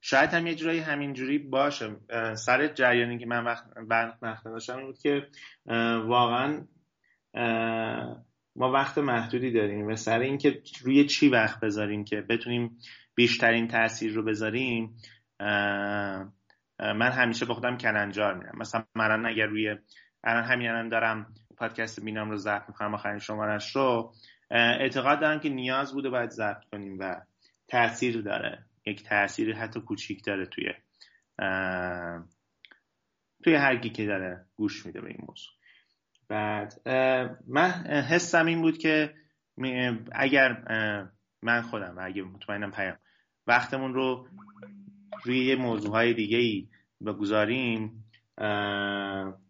شاید 0.00 0.30
هم 0.30 0.46
یه 0.46 0.54
جورایی 0.54 0.80
همین 0.80 1.12
جوری 1.12 1.38
باشه 1.38 1.96
سر 2.34 2.66
جریانی 2.66 3.18
که 3.18 3.26
من 3.26 3.44
وقت 3.44 3.64
وقت 4.22 4.70
این 4.70 4.86
بود 4.86 4.98
که 4.98 5.26
واقعا 6.06 6.66
ما 8.56 8.72
وقت 8.72 8.98
محدودی 8.98 9.52
داریم 9.52 9.86
و 9.86 9.96
سر 9.96 10.18
اینکه 10.18 10.62
روی 10.84 11.06
چی 11.06 11.28
وقت 11.28 11.60
بذاریم 11.60 12.04
که 12.04 12.20
بتونیم 12.20 12.78
بیشترین 13.14 13.68
تاثیر 13.68 14.12
رو 14.12 14.24
بذاریم 14.24 14.96
من 16.82 17.10
همیشه 17.10 17.46
با 17.46 17.54
خودم 17.54 17.76
کلنجار 17.76 18.34
میرم. 18.34 18.58
مثلا 18.58 18.84
من 18.94 19.26
اگر 19.26 19.46
روی 19.46 19.76
الان 20.24 20.44
همین 20.44 20.68
الان 20.68 20.88
دارم 20.88 21.34
پادکست 21.56 22.04
بینام 22.04 22.30
رو 22.30 22.36
ضبط 22.36 22.68
می‌کنم 22.68 22.94
آخرین 22.94 23.18
شمارش 23.18 23.76
رو 23.76 24.12
اعتقاد 24.50 25.20
دارم 25.20 25.40
که 25.40 25.48
نیاز 25.48 25.92
بوده 25.92 26.10
باید 26.10 26.30
ضبط 26.30 26.64
کنیم 26.72 26.98
و 26.98 27.20
تاثیر 27.68 28.20
داره. 28.20 28.64
یک 28.86 29.04
تاثیر 29.04 29.56
حتی 29.56 29.80
کوچیک 29.80 30.24
داره 30.24 30.46
توی 30.46 30.72
توی 33.44 33.54
هر 33.54 33.76
که 33.76 34.06
داره 34.06 34.46
گوش 34.56 34.86
میده 34.86 35.00
به 35.00 35.08
این 35.08 35.18
موضوع. 35.28 35.52
بعد 36.28 36.88
من 37.48 37.70
حسم 38.10 38.46
این 38.46 38.62
بود 38.62 38.78
که 38.78 39.14
اگر 40.12 40.62
من 41.42 41.62
خودم 41.62 41.96
و 41.96 42.00
اگر 42.04 42.22
مطمئنم 42.22 42.70
پیام 42.70 42.96
وقتمون 43.46 43.94
رو 43.94 44.28
روی 45.24 45.44
یه 45.44 45.56
موضوع 45.56 46.12
دیگه 46.12 46.38
ای 46.38 46.68
بگذاریم 47.06 48.04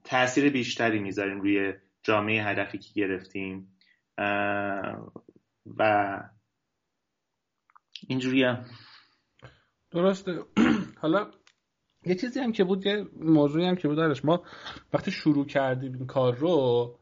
تاثیر 0.04 0.50
بیشتری 0.50 0.98
می‌ذاریم 0.98 1.40
روی 1.40 1.72
جامعه 2.02 2.44
هدفی 2.44 2.78
که 2.78 2.88
گرفتیم. 2.94 3.76
و 5.78 6.22
اینجوریه 8.08 8.58
درسته. 9.90 10.38
حالا 11.02 11.30
یه 12.06 12.14
چیزی 12.14 12.40
هم 12.40 12.52
که 12.52 12.64
بود 12.64 12.86
یه 12.86 13.06
موضوعی 13.20 13.66
هم 13.66 13.76
که 13.76 13.88
بود 13.88 14.00
ما 14.24 14.42
وقتی 14.92 15.10
شروع 15.10 15.46
کردیم 15.46 15.92
این 15.94 16.06
کار 16.06 16.34
رو 16.34 16.98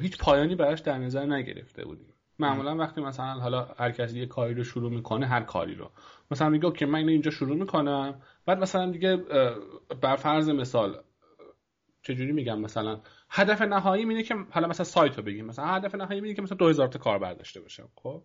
هیچ 0.00 0.18
پایانی 0.18 0.54
براش 0.54 0.80
در 0.80 0.98
نظر 0.98 1.26
نگرفته 1.26 1.84
بودیم. 1.84 2.14
معمولا 2.38 2.76
وقتی 2.76 3.00
مثلا 3.00 3.40
حالا 3.40 3.64
هر 3.78 3.90
کسی 3.90 4.18
یه 4.18 4.26
کاری 4.26 4.54
رو 4.54 4.64
شروع 4.64 4.90
می‌کنه 4.90 5.26
هر 5.26 5.42
کاری 5.42 5.74
رو. 5.74 5.90
مثلا 6.30 6.48
میگه 6.48 6.72
که 6.72 6.86
من 6.86 7.08
اینجا 7.08 7.30
شروع 7.30 7.56
می‌کنم 7.56 8.20
بعد 8.46 8.58
مثلا 8.58 8.90
دیگه 8.90 9.16
بر 10.00 10.16
فرض 10.16 10.48
مثال 10.48 11.02
چجوری 12.02 12.32
میگم 12.32 12.60
مثلا 12.60 13.00
هدف 13.30 13.62
نهایی 13.62 14.04
اینه 14.04 14.22
که 14.22 14.34
حالا 14.50 14.68
مثلا 14.68 14.84
سایت 14.84 15.16
رو 15.16 15.22
بگیم. 15.22 15.46
مثلا 15.46 15.64
هدف 15.64 15.94
نهایی 15.94 16.20
اینه 16.20 16.34
که 16.34 16.42
مثلا 16.42 16.56
2000 16.56 16.88
تا 16.88 16.98
کاربر 16.98 17.34
داشته 17.34 17.60
باشم. 17.60 17.88
خب؟ 17.94 18.22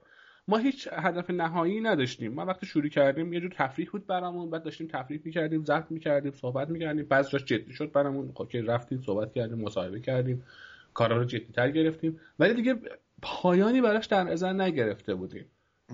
ما 0.47 0.57
هیچ 0.57 0.89
هدف 0.91 1.29
نهایی 1.29 1.81
نداشتیم. 1.81 2.33
ما 2.33 2.45
وقتی 2.45 2.65
شروع 2.65 2.87
کردیم 2.87 3.33
یه 3.33 3.39
جور 3.39 3.51
تفریح 3.55 3.89
بود 3.91 4.07
برامون. 4.07 4.49
بعد 4.49 4.63
داشتیم 4.63 4.87
تفریح 4.87 5.21
می‌کردیم 5.23 5.63
ضبط 5.65 5.91
می‌کردیم 5.91 6.31
صحبت 6.31 6.69
می‌کردیم. 6.69 7.05
بعضی 7.05 7.31
جاش 7.31 7.45
جدی 7.45 7.73
شد 7.73 7.91
برامون. 7.91 8.31
خب 8.35 8.47
که 8.49 8.61
رفتیم 8.61 9.01
صحبت 9.01 9.33
کردیم 9.33 9.57
مصاحبه 9.57 9.99
کردیم. 9.99 10.43
کارا 10.93 11.17
رو 11.17 11.25
تر 11.25 11.71
گرفتیم. 11.71 12.19
ولی 12.39 12.53
دیگه 12.53 12.75
پایانی 13.21 13.81
براش 13.81 14.05
در 14.05 14.23
نظر 14.23 14.53
نگرفته 14.53 15.15
بودیم. 15.15 15.45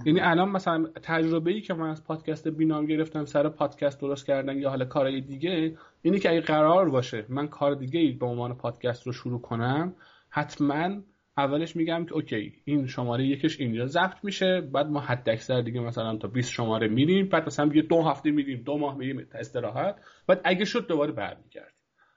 یعنی 0.06 0.20
الان 0.20 0.50
مثلا 0.50 0.88
تجربه 1.04 1.52
ای 1.52 1.62
که 1.62 1.74
من 1.74 1.90
از 1.90 2.04
پادکست 2.04 2.48
بینام 2.48 2.86
گرفتم 2.86 3.26
سر 3.26 3.50
پادکست 3.50 4.02
درست 4.02 4.26
کردن 4.26 4.58
یا 4.58 4.70
حالا 4.70 4.86
کارهای 4.86 5.22
دیگه 5.22 5.78
اینی 6.02 6.20
که 6.20 6.30
اگه 6.30 6.42
قرار 6.42 6.90
باشه 6.90 7.26
من 7.30 7.48
کار 7.48 7.76
دیگه 7.76 8.00
ای 8.00 8.12
به 8.12 8.26
عنوان 8.26 8.58
پادکست 8.58 9.08
رو 9.08 9.14
شروع 9.14 9.42
کنم 9.42 9.96
حتما 10.30 11.02
اولش 11.38 11.76
میگم 11.76 12.06
که 12.06 12.14
اوکی 12.14 12.54
این 12.66 12.88
شماره 12.88 13.26
یکش 13.26 13.60
اینجا 13.60 13.86
ضبط 13.86 14.24
میشه 14.24 14.62
بعد 14.62 14.88
ما 14.88 15.00
حد 15.00 15.30
اکثر 15.30 15.62
دیگه 15.62 15.80
مثلا 15.80 16.18
تا 16.18 16.28
20 16.28 16.52
شماره 16.52 16.88
میریم 16.88 17.30
بعد 17.30 17.46
مثلا 17.46 17.72
یه 17.74 17.82
دو 17.82 18.02
هفته 18.02 18.32
میریم 18.32 18.64
دو 18.64 18.78
ماه 18.78 18.98
میریم 18.98 19.28
استراحت 19.34 19.96
بعد 20.28 20.42
اگه 20.44 20.66
شد 20.66 20.88
دوباره 20.88 21.12
برمیگردیم. 21.12 21.74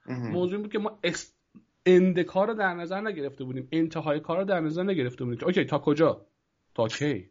موضوع 0.08 0.60
بود 0.60 0.72
که 0.72 0.78
ما 0.78 0.98
end 1.86 2.20
کار 2.20 2.46
رو 2.46 2.54
در 2.54 2.74
نظر 2.74 3.00
نگرفته 3.00 3.44
بودیم 3.44 3.68
انتهای 3.72 4.20
کار 4.20 4.38
رو 4.38 4.44
در 4.44 4.60
نظر 4.60 4.82
نگرفته 4.82 5.24
بودیم 5.24 5.46
OK 5.46 5.64
تا 5.64 5.78
کجا؟ 5.78 6.26
تا 6.74 6.88
کی؟ 6.88 7.30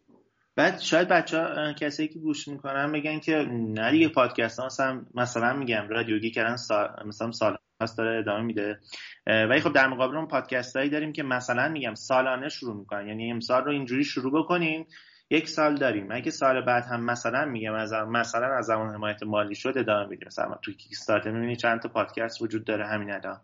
بعد 0.55 0.79
شاید 0.79 1.07
بچه 1.07 1.39
ها 1.41 1.73
کسی 1.73 2.07
که 2.07 2.19
گوش 2.19 2.47
می‌کنن 2.47 2.91
بگن 2.91 3.19
که 3.19 3.35
نه 3.51 3.91
دیگه 3.91 4.07
پادکست 4.07 4.59
ها 4.59 4.65
مثلا, 4.65 5.05
مثلا 5.15 5.53
میگم 5.53 5.87
رادیو 5.89 6.31
گیک 6.31 6.47
الان 6.47 6.55
سال 6.55 6.89
مثلا 7.05 7.31
سال 7.31 7.57
هست 7.81 7.97
داره 7.97 8.19
ادامه 8.19 8.43
میده. 8.43 8.79
ولی 9.27 9.59
خب 9.59 9.73
در 9.73 9.87
مقابل 9.87 10.17
اون 10.17 10.27
پادکست 10.27 10.75
هایی 10.75 10.89
داریم 10.89 11.13
که 11.13 11.23
مثلا 11.23 11.69
میگم 11.69 11.93
سالانه 11.93 12.49
شروع 12.49 12.75
می‌کنن. 12.75 13.07
یعنی 13.07 13.31
امسال 13.31 13.63
رو 13.63 13.71
اینجوری 13.71 14.03
شروع 14.03 14.43
بکنیم 14.43 14.87
یک 15.29 15.49
سال 15.49 15.75
داریم. 15.75 16.07
اگه 16.11 16.31
سال 16.31 16.65
بعد 16.65 16.83
هم 16.83 17.05
مثلا 17.05 17.45
میگم 17.45 17.73
از 17.73 17.93
مثلا 17.93 18.57
از 18.57 18.65
زمان 18.65 18.93
حمایت 18.93 19.23
مالی 19.23 19.55
شد 19.55 19.73
ادامه 19.77 20.09
میدیم 20.09 20.27
مثلا 20.27 20.55
تو 20.61 20.71
Kickstarter 20.71 21.31
می‌بینی 21.31 21.55
چند 21.55 21.81
تا 21.81 21.89
پادکست 21.89 22.41
وجود 22.41 22.65
داره 22.65 22.87
همین 22.87 23.11
الان. 23.11 23.41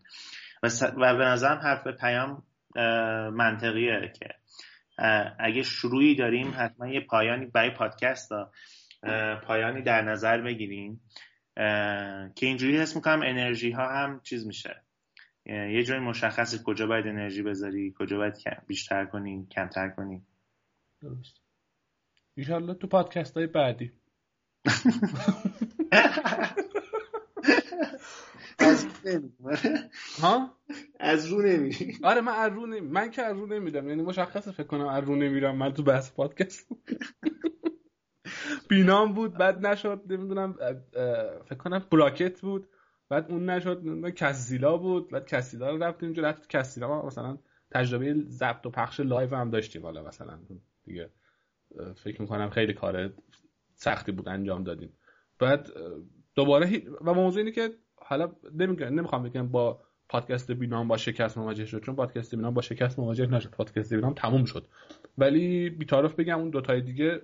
و, 0.63 0.67
و 0.97 1.17
به 1.17 1.25
نظرم 1.25 1.57
حرف 1.57 1.87
پیام 1.87 2.43
منطقیه 3.33 4.11
که 4.19 4.40
اگه 5.39 5.63
شروعی 5.63 6.15
داریم 6.15 6.53
حتما 6.57 6.87
یه 6.87 6.99
پایانی 6.99 7.45
برای 7.45 7.69
پادکست 7.69 8.31
ها 8.31 8.51
پایانی 9.35 9.81
در 9.81 10.01
نظر 10.01 10.41
بگیریم. 10.41 11.01
که 12.35 12.45
اینجوری 12.45 12.77
حس 12.77 12.95
می‌کنم 12.95 13.21
انرژی 13.21 13.71
ها 13.71 13.87
هم 13.87 14.21
چیز 14.23 14.47
میشه. 14.47 14.83
یه 15.45 15.83
جای 15.83 15.99
مشخصی 15.99 16.59
کجا 16.65 16.87
باید 16.87 17.07
انرژی 17.07 17.41
بذاری 17.41 17.93
کجا 17.99 18.17
باید 18.17 18.33
بیشتر 18.67 19.05
کنی 19.05 19.47
کمتر 19.51 19.89
کنی. 19.89 20.21
درست. 21.01 21.41
ایشالله 22.37 22.73
تو 22.73 22.87
پادکست 22.87 23.37
های 23.37 23.47
بعدی. 23.47 23.91
ها؟ 30.21 30.57
از 31.01 31.27
رو 31.27 31.41
نمیری. 31.41 31.97
آره 32.03 32.21
من 32.21 32.33
از 32.33 32.53
رو 32.53 32.65
نمی... 32.65 32.87
من 32.87 33.11
که 33.11 33.21
از 33.21 33.37
رو 33.37 33.45
نمیرم 33.47 33.89
یعنی 33.89 34.01
مشخصه 34.01 34.51
فکر 34.51 34.67
کنم 34.67 34.87
از 34.87 35.03
رو 35.03 35.15
نمیرم 35.15 35.57
من 35.57 35.73
تو 35.73 35.83
بحث 35.83 36.11
پادکست. 36.11 36.67
بینام 38.69 39.13
بود 39.13 39.33
بعد 39.33 39.65
نشد 39.65 40.01
نمی‌دونم 40.09 40.53
فکر 41.45 41.55
کنم 41.57 41.85
براکت 41.91 42.41
بود 42.41 42.67
بعد 43.09 43.31
اون 43.31 43.49
نشد 43.49 44.09
کسیلا 44.09 44.77
بود 44.77 45.11
بعد 45.11 45.25
کسیلا 45.25 45.71
رو 45.71 45.83
رفتیم 45.83 46.09
اونجا 46.09 46.23
رفت 46.23 46.49
کسیلا 46.49 47.05
مثلا 47.05 47.37
تجربه 47.71 48.13
ضبط 48.27 48.65
و 48.65 48.69
پخش 48.69 48.99
live 48.99 49.35
هم 49.35 49.49
داشتیم. 49.49 49.83
حالا 49.83 50.03
مثلا 50.03 50.39
دیگه 50.83 51.09
فکر 51.95 52.21
می‌کنم 52.21 52.49
خیلی 52.49 52.73
کار 52.73 53.13
سختی 53.75 54.11
بود 54.11 54.29
انجام 54.29 54.63
دادیم. 54.63 54.93
بعد 55.39 55.69
دوباره 56.35 56.81
و 57.01 57.13
موضوع 57.13 57.39
اینه 57.39 57.51
که 57.51 57.69
حالا 57.95 58.35
نمیگم 58.53 58.85
نمی‌خوام 58.85 59.23
بگم 59.23 59.47
با 59.47 59.83
پادکست 60.11 60.51
بینام 60.51 60.87
با 60.87 60.97
شکست 60.97 61.37
مواجه 61.37 61.65
شد. 61.65 61.83
چون 61.83 61.95
پادکست 61.95 62.35
بینام 62.35 62.53
با 62.53 62.61
شکست 62.61 62.99
مواجه 62.99 63.25
نشد. 63.25 63.49
پادکست 63.49 63.93
بینام 63.93 64.13
تموم 64.13 64.45
شد. 64.45 64.67
ولی 65.17 65.69
بیطرف 65.69 66.15
بگم 66.15 66.39
اون 66.39 66.49
دوتای 66.49 66.81
دیگه 66.81 67.21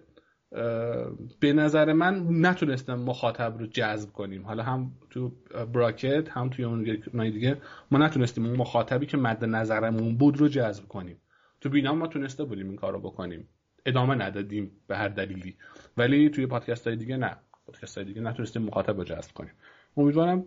به 1.40 1.54
نظر 1.54 1.94
من 1.94 2.28
نتونستم 2.30 2.96
مخاطب 2.96 3.58
رو 3.58 3.68
جذب 3.68 4.12
کنیم. 4.12 4.46
حالا 4.46 4.64
هم 4.64 4.92
تو 5.10 5.32
براکت 5.74 6.30
هم 6.30 6.50
توی 6.50 6.66
اون 6.66 6.84
دیگه 7.32 7.58
ما 7.92 7.98
نتونستیم 7.98 8.46
اون 8.46 8.56
مخاطبی 8.58 9.06
که 9.06 9.18
مد 9.18 9.46
نظرمون 9.46 10.18
بود 10.18 10.38
رو 10.38 10.48
جذب 10.48 10.88
کنیم. 10.88 11.22
تو 11.62 11.70
بینام 11.70 11.98
ما 11.98 12.08
تونسته 12.08 12.44
بودیم 12.44 12.68
این 12.68 12.76
کار 12.76 12.94
رو 12.94 13.00
بکنیم. 13.00 13.48
ادامه 13.86 14.16
ندادیم 14.16 14.72
به 14.88 14.98
هر 14.98 15.08
دلیلی. 15.08 15.58
ولی 15.98 16.30
توی 16.30 16.46
پادکست 16.46 16.88
های 16.88 16.96
دیگه 16.96 17.18
نه. 17.18 17.38
پادکست 17.66 17.98
های 17.98 18.08
دیگه 18.08 18.22
نتونستیم 18.22 18.62
مخاطب 18.62 18.98
رو 18.98 19.04
جذب 19.04 19.34
کنیم. 19.34 19.54
امیدوارم 19.98 20.46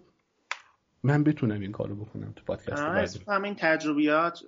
من 1.02 1.24
بتونم 1.24 1.60
این 1.60 1.72
کارو 1.72 1.96
بکنم 2.04 2.32
تو 2.32 2.44
پادکست 2.44 3.28
همین 3.28 3.54
تجربیات 3.58 4.40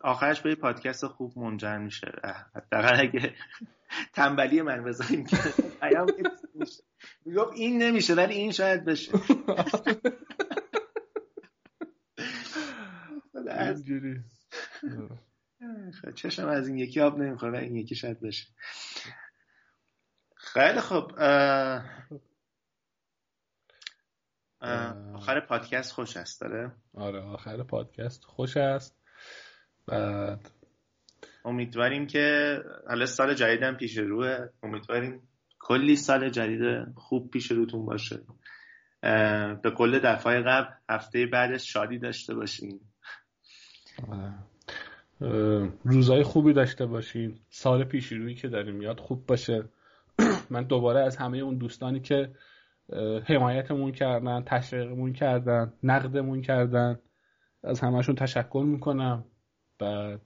آخرش 0.00 0.40
به 0.40 0.54
پادکست 0.54 1.06
خوب 1.06 1.38
منجر 1.38 1.78
میشه. 1.78 2.12
حداقل 2.54 3.00
اگه 3.00 3.34
تنبلی 4.12 4.62
من 4.62 4.84
بذاریم 4.84 5.24
که 5.26 5.36
می‌گفت 7.24 7.52
این 7.54 7.82
نمیشه 7.82 8.14
ولی 8.14 8.34
این 8.34 8.52
شاید 8.52 8.84
بشه. 8.84 9.12
چشم 16.14 16.48
از 16.48 16.68
این 16.68 16.78
یکی 16.78 17.00
آب 17.00 17.18
نمی‌خوره 17.18 17.58
این 17.58 17.76
یکی 17.76 17.94
شاید 17.94 18.20
بشه. 18.20 18.46
خیلی 20.36 20.80
خب 20.80 21.12
آخر 25.14 25.40
پادکست 25.40 25.92
خوش 25.92 26.16
است 26.16 26.40
داره؟ 26.40 26.72
آره 26.94 27.20
آخر 27.20 27.62
پادکست 27.62 28.24
خوش 28.24 28.56
است. 28.56 28.96
بعد 29.86 30.50
امیدواریم 31.44 32.06
که 32.06 32.58
حالا 32.88 33.06
سال 33.06 33.34
جدیدم 33.34 33.74
پیش 33.74 33.98
روه. 33.98 34.48
امیدواریم 34.62 35.22
کلی 35.58 35.96
سال 35.96 36.30
جدید 36.30 36.86
خوب 36.96 37.30
پیش 37.30 37.50
روتون 37.50 37.86
باشه. 37.86 38.20
به 39.62 39.70
کل 39.76 39.98
دفعه 39.98 40.40
قبل 40.40 40.74
هفته 40.88 41.26
بعدش 41.26 41.72
شادی 41.72 41.98
داشته 41.98 42.34
باشین 42.34 42.80
روزای 45.84 46.22
خوبی 46.22 46.52
داشته 46.52 46.86
باشین. 46.86 47.38
سال 47.50 47.84
پیش 47.84 48.12
روی 48.12 48.34
که 48.34 48.48
داریم 48.48 48.82
یاد 48.82 49.00
خوب 49.00 49.26
باشه. 49.26 49.64
من 50.50 50.62
دوباره 50.62 51.00
از 51.00 51.16
همه 51.16 51.38
اون 51.38 51.58
دوستانی 51.58 52.00
که 52.00 52.30
حمایتمون 53.26 53.92
کردن 53.92 54.42
تشویقمون 54.46 55.12
کردن 55.12 55.72
نقدمون 55.82 56.42
کردن. 56.42 56.98
از 57.64 57.80
همهشون 57.80 58.14
تشکر 58.14 58.64
می‌کنم. 58.66 59.24
بعد 59.78 60.20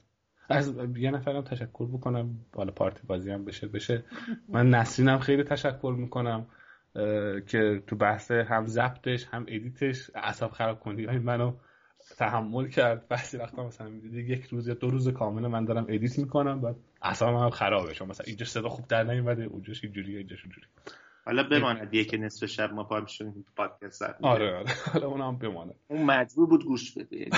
از 0.48 0.74
یه 0.96 1.10
نفرم 1.10 1.42
تشکر 1.42 1.86
بکنم. 1.86 2.38
حالا 2.54 2.72
پارتی 2.72 3.06
بازی 3.06 3.30
هم 3.30 3.44
بشه 3.44 3.68
بشه. 3.68 4.04
من 4.48 4.70
نسرینم 4.70 5.18
خیلی 5.18 5.42
تشکر 5.42 5.94
می‌کنم 5.98 6.46
که 7.46 7.82
تو 7.86 7.96
بحث 7.96 8.30
هم 8.30 8.66
ضبطش 8.66 9.26
هم 9.30 9.44
ادیتش 9.48 10.10
اعصاب 10.14 10.50
خراب 10.50 10.80
کنی. 10.80 11.06
منو 11.06 11.52
تحمل 12.18 12.68
کرد. 12.68 13.08
بعضی 13.08 13.36
وقتا 13.36 13.66
مثلا 13.66 13.88
می‌دید 13.88 14.14
یک 14.14 14.44
روز 14.44 14.68
یا 14.68 14.74
دو 14.74 14.90
روز 14.90 15.08
کامل 15.08 15.46
من 15.46 15.64
دارم 15.64 15.86
edit 15.88 16.18
می‌کنم 16.18 16.60
بعد 16.60 16.76
اعصاب 17.02 17.32
من 17.32 17.50
خرابه. 17.50 17.94
چون 17.94 18.08
مثلا 18.08 18.24
اینجا 18.26 18.46
صدا 18.46 18.68
خوب 18.68 18.86
در 18.86 19.04
نیومده 19.04 19.42
اونجاش 19.42 19.84
اینجوری 19.84 20.16
اینجاش 20.16 20.44
اینجوری 20.44 20.66
حالا 21.24 21.42
بماند 21.42 21.94
یه 21.94 22.04
که 22.04 22.16
نصف 22.16 22.46
شب 22.46 22.72
ما 22.72 22.84
پا 22.84 23.00
میشون 23.00 23.44
پادکست 23.56 24.02
آره 24.02 24.56
آره. 24.56 24.70
حالا 24.92 25.06
اون 25.06 25.20
هم 25.20 25.38
بماند. 25.38 25.74
اون 25.88 26.02
مجبور 26.02 26.46
بود 26.46 26.64
گوش 26.64 26.98
بده. 26.98 27.30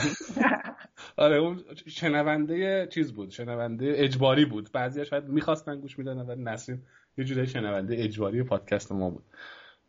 آره 1.17 1.37
اون 1.37 1.65
شنونده 1.87 2.87
چیز 2.87 3.13
بود 3.13 3.31
شنونده 3.31 3.93
اجباری 3.97 4.45
بود. 4.45 4.73
بعضی 4.73 5.05
شاید 5.05 5.25
می‌خواستن 5.25 5.81
گوش 5.81 5.99
میدن 5.99 6.19
ولی 6.19 6.43
نسرین 6.43 6.83
یه 7.19 7.25
جوری 7.25 7.47
شنونده 7.47 7.97
اجباری 7.99 8.43
پادکست 8.43 8.93
ما 8.93 9.11
بود. 9.11 9.25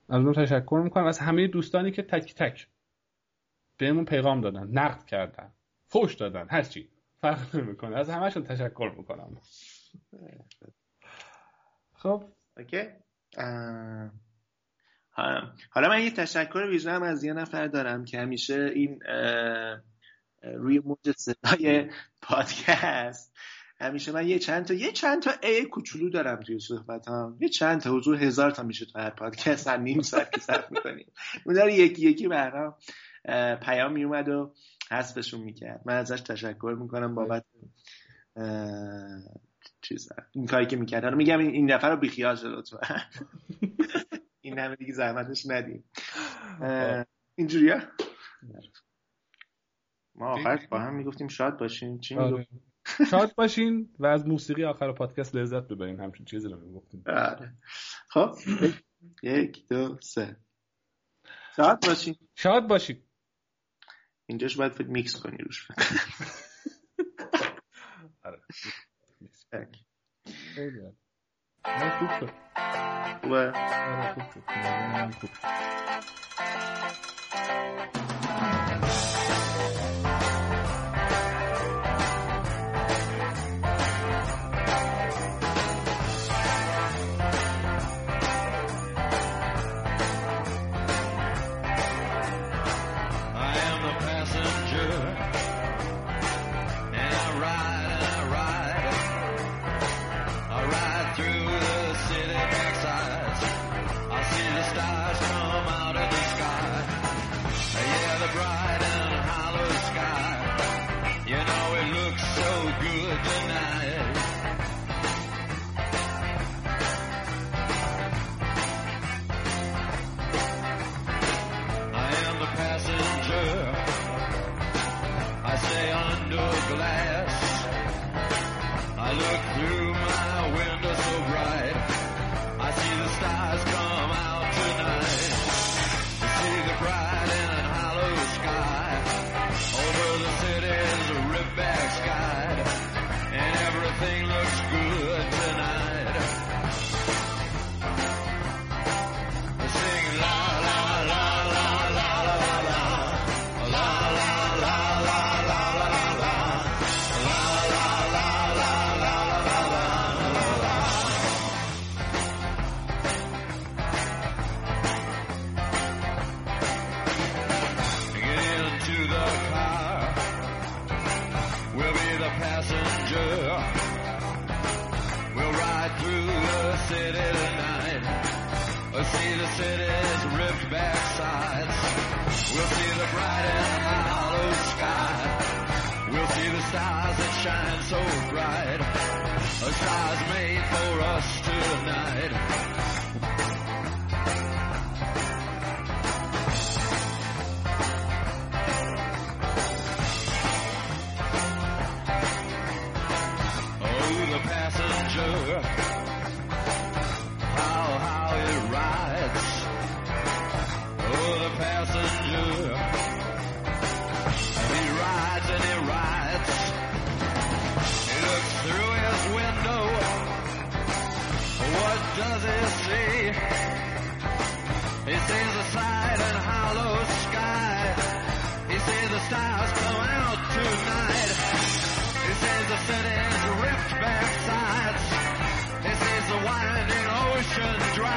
از 0.09 0.23
اون 0.23 0.33
تشکر 0.33 0.81
می‌کنم. 0.83 1.05
از 1.05 1.19
همه 1.19 1.47
دوستانی 1.47 1.91
که 1.91 2.01
تک 2.03 2.35
تک 2.35 2.67
بهمون 3.77 4.05
پیغام 4.05 4.41
دادن 4.41 4.67
نقد 4.67 5.05
کردن 5.05 5.51
فوش 5.87 6.15
دادن 6.15 6.47
هر 6.49 6.61
چی. 6.61 6.89
فرق 7.21 7.55
نمی‌کنه. 7.55 7.97
از 7.97 8.09
همشون 8.09 8.43
تشکر 8.43 8.93
می‌کنم. 8.97 9.37
خب. 11.93 12.23
اوکی. 12.57 13.04
حالا 15.69 15.89
من 15.89 16.01
یه 16.03 16.11
تشکر 16.11 16.67
ویژه 16.69 16.91
هم 16.91 17.03
از 17.03 17.23
یه 17.23 17.33
نفر 17.33 17.67
دارم 17.67 18.05
که 18.05 18.19
همیشه 18.19 18.71
این 18.75 18.99
روی 20.43 20.79
موج 20.79 21.11
صدای 21.17 21.89
پادکست 22.21 23.33
همیشه 23.79 24.11
من 24.11 24.27
یه 24.27 24.39
چند 24.39 24.65
تا 24.65 24.73
یه 24.73 24.91
چند 24.91 25.21
تا 25.21 25.31
ای 25.43 25.65
کوچولو 25.65 26.09
دارم 26.09 26.39
توی 26.39 26.59
صحبت 26.59 27.07
هم 27.07 27.37
یه 27.39 27.49
چند 27.49 27.81
تا 27.81 27.91
حضور 27.91 28.23
هزار 28.23 28.51
تا 28.51 28.63
میشه 28.63 28.85
تو 28.85 28.99
هر 28.99 29.09
پادکست. 29.09 29.67
هم 29.67 29.81
نیم 29.81 30.01
ساعت 30.01 30.31
که 30.31 30.41
صرف 30.41 30.71
می‌کنیم. 30.71 31.11
اون 31.45 31.55
داره 31.55 31.73
یکی 31.73 32.09
یکی 32.09 32.27
برام 32.27 32.75
پیام 33.61 33.91
میومد 33.91 34.29
و 34.29 34.53
حذفشون 34.91 35.41
می‌کرد. 35.41 35.81
من 35.85 35.93
ازش 35.93 36.21
تشکر 36.21 36.75
می‌کنم 36.79 37.15
بابت 37.15 37.45
چیز 39.81 40.09
این 40.31 40.45
کاری 40.45 40.65
که 40.65 40.75
می‌کرد 40.75 41.03
حالا 41.03 41.15
میگم 41.15 41.39
این 41.39 41.75
دفعه 41.75 41.89
رو 41.89 41.97
بیخیال 41.97 42.35
شد 42.35 42.45
لطفا. 42.45 42.77
این 44.41 44.59
همه 44.59 44.75
دیگه 44.75 44.93
زحمتش 44.93 45.45
ندیم. 45.45 45.89
اینجوری 47.35 47.73
ما 50.15 50.27
آخر 50.27 50.67
با 50.71 50.79
هم 50.79 50.95
می‌گفتیم 50.95 51.27
شاد 51.27 51.59
باشین. 51.59 51.99
چی 51.99 52.15
آره. 52.15 52.47
شاد 53.09 53.35
باشین 53.35 53.95
و 53.99 54.05
از 54.05 54.27
موسیقی 54.27 54.63
آخر 54.63 54.91
پادکست 54.91 55.35
لذت 55.35 55.67
ببرین. 55.67 55.99
همچین 55.99 56.25
چیزی 56.25 56.49
رو 56.49 56.59
می‌گفتیم. 56.59 57.03
آره. 57.07 57.53
خب. 58.09 58.35
یک 59.23 59.67
دو 59.67 59.97
سه. 60.01 60.37
شاد 61.55 61.85
باشین. 61.87 62.15
شاد 62.35 62.67
باشین. 62.67 63.03
اینجاش 64.25 64.57
باید 64.57 64.71
فکر 64.71 64.87
میکس 64.87 65.19
کنی 65.19 65.37
روش. 65.37 65.67
آره. 68.25 68.41
خوب 71.99 72.11
شد 72.19 72.31
خوبه 73.21 73.53
خوب 74.13 74.23
شد 74.33 74.43
rides 74.49 75.29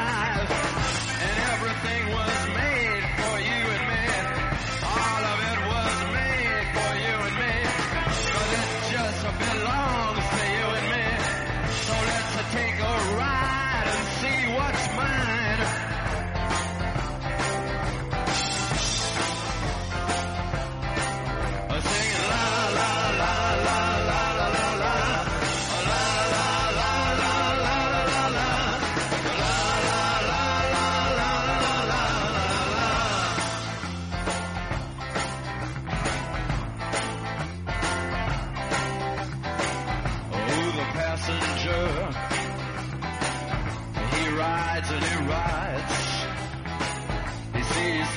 night. 0.06 0.27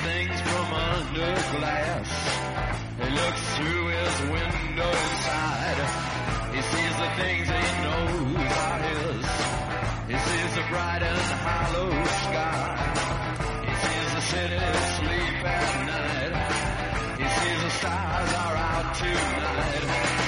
Things 0.02 0.40
from 0.40 0.66
under 0.74 1.32
glass. 1.54 2.10
He 2.98 3.08
looks 3.10 3.42
through 3.56 3.86
his 3.86 4.14
window 4.34 4.90
inside. 4.90 5.80
He 6.54 6.62
sees 6.62 6.94
the 7.02 7.10
things 7.20 7.46
he 7.48 7.64
knows 7.82 8.52
are 8.66 8.80
his. 8.88 9.26
He 10.10 10.18
sees 10.26 10.54
the 10.56 10.64
bright 10.70 11.02
and 11.02 11.20
hollow 11.46 11.90
sky. 12.26 12.82
He 13.68 13.74
sees 13.84 14.08
the 14.16 14.24
city 14.32 14.58
sleep 14.98 15.38
at 15.46 15.70
night. 15.92 16.34
He 17.20 17.26
sees 17.38 17.62
the 17.62 17.70
stars 17.70 18.32
are 18.44 18.56
out 18.56 18.94
tonight. 18.96 20.21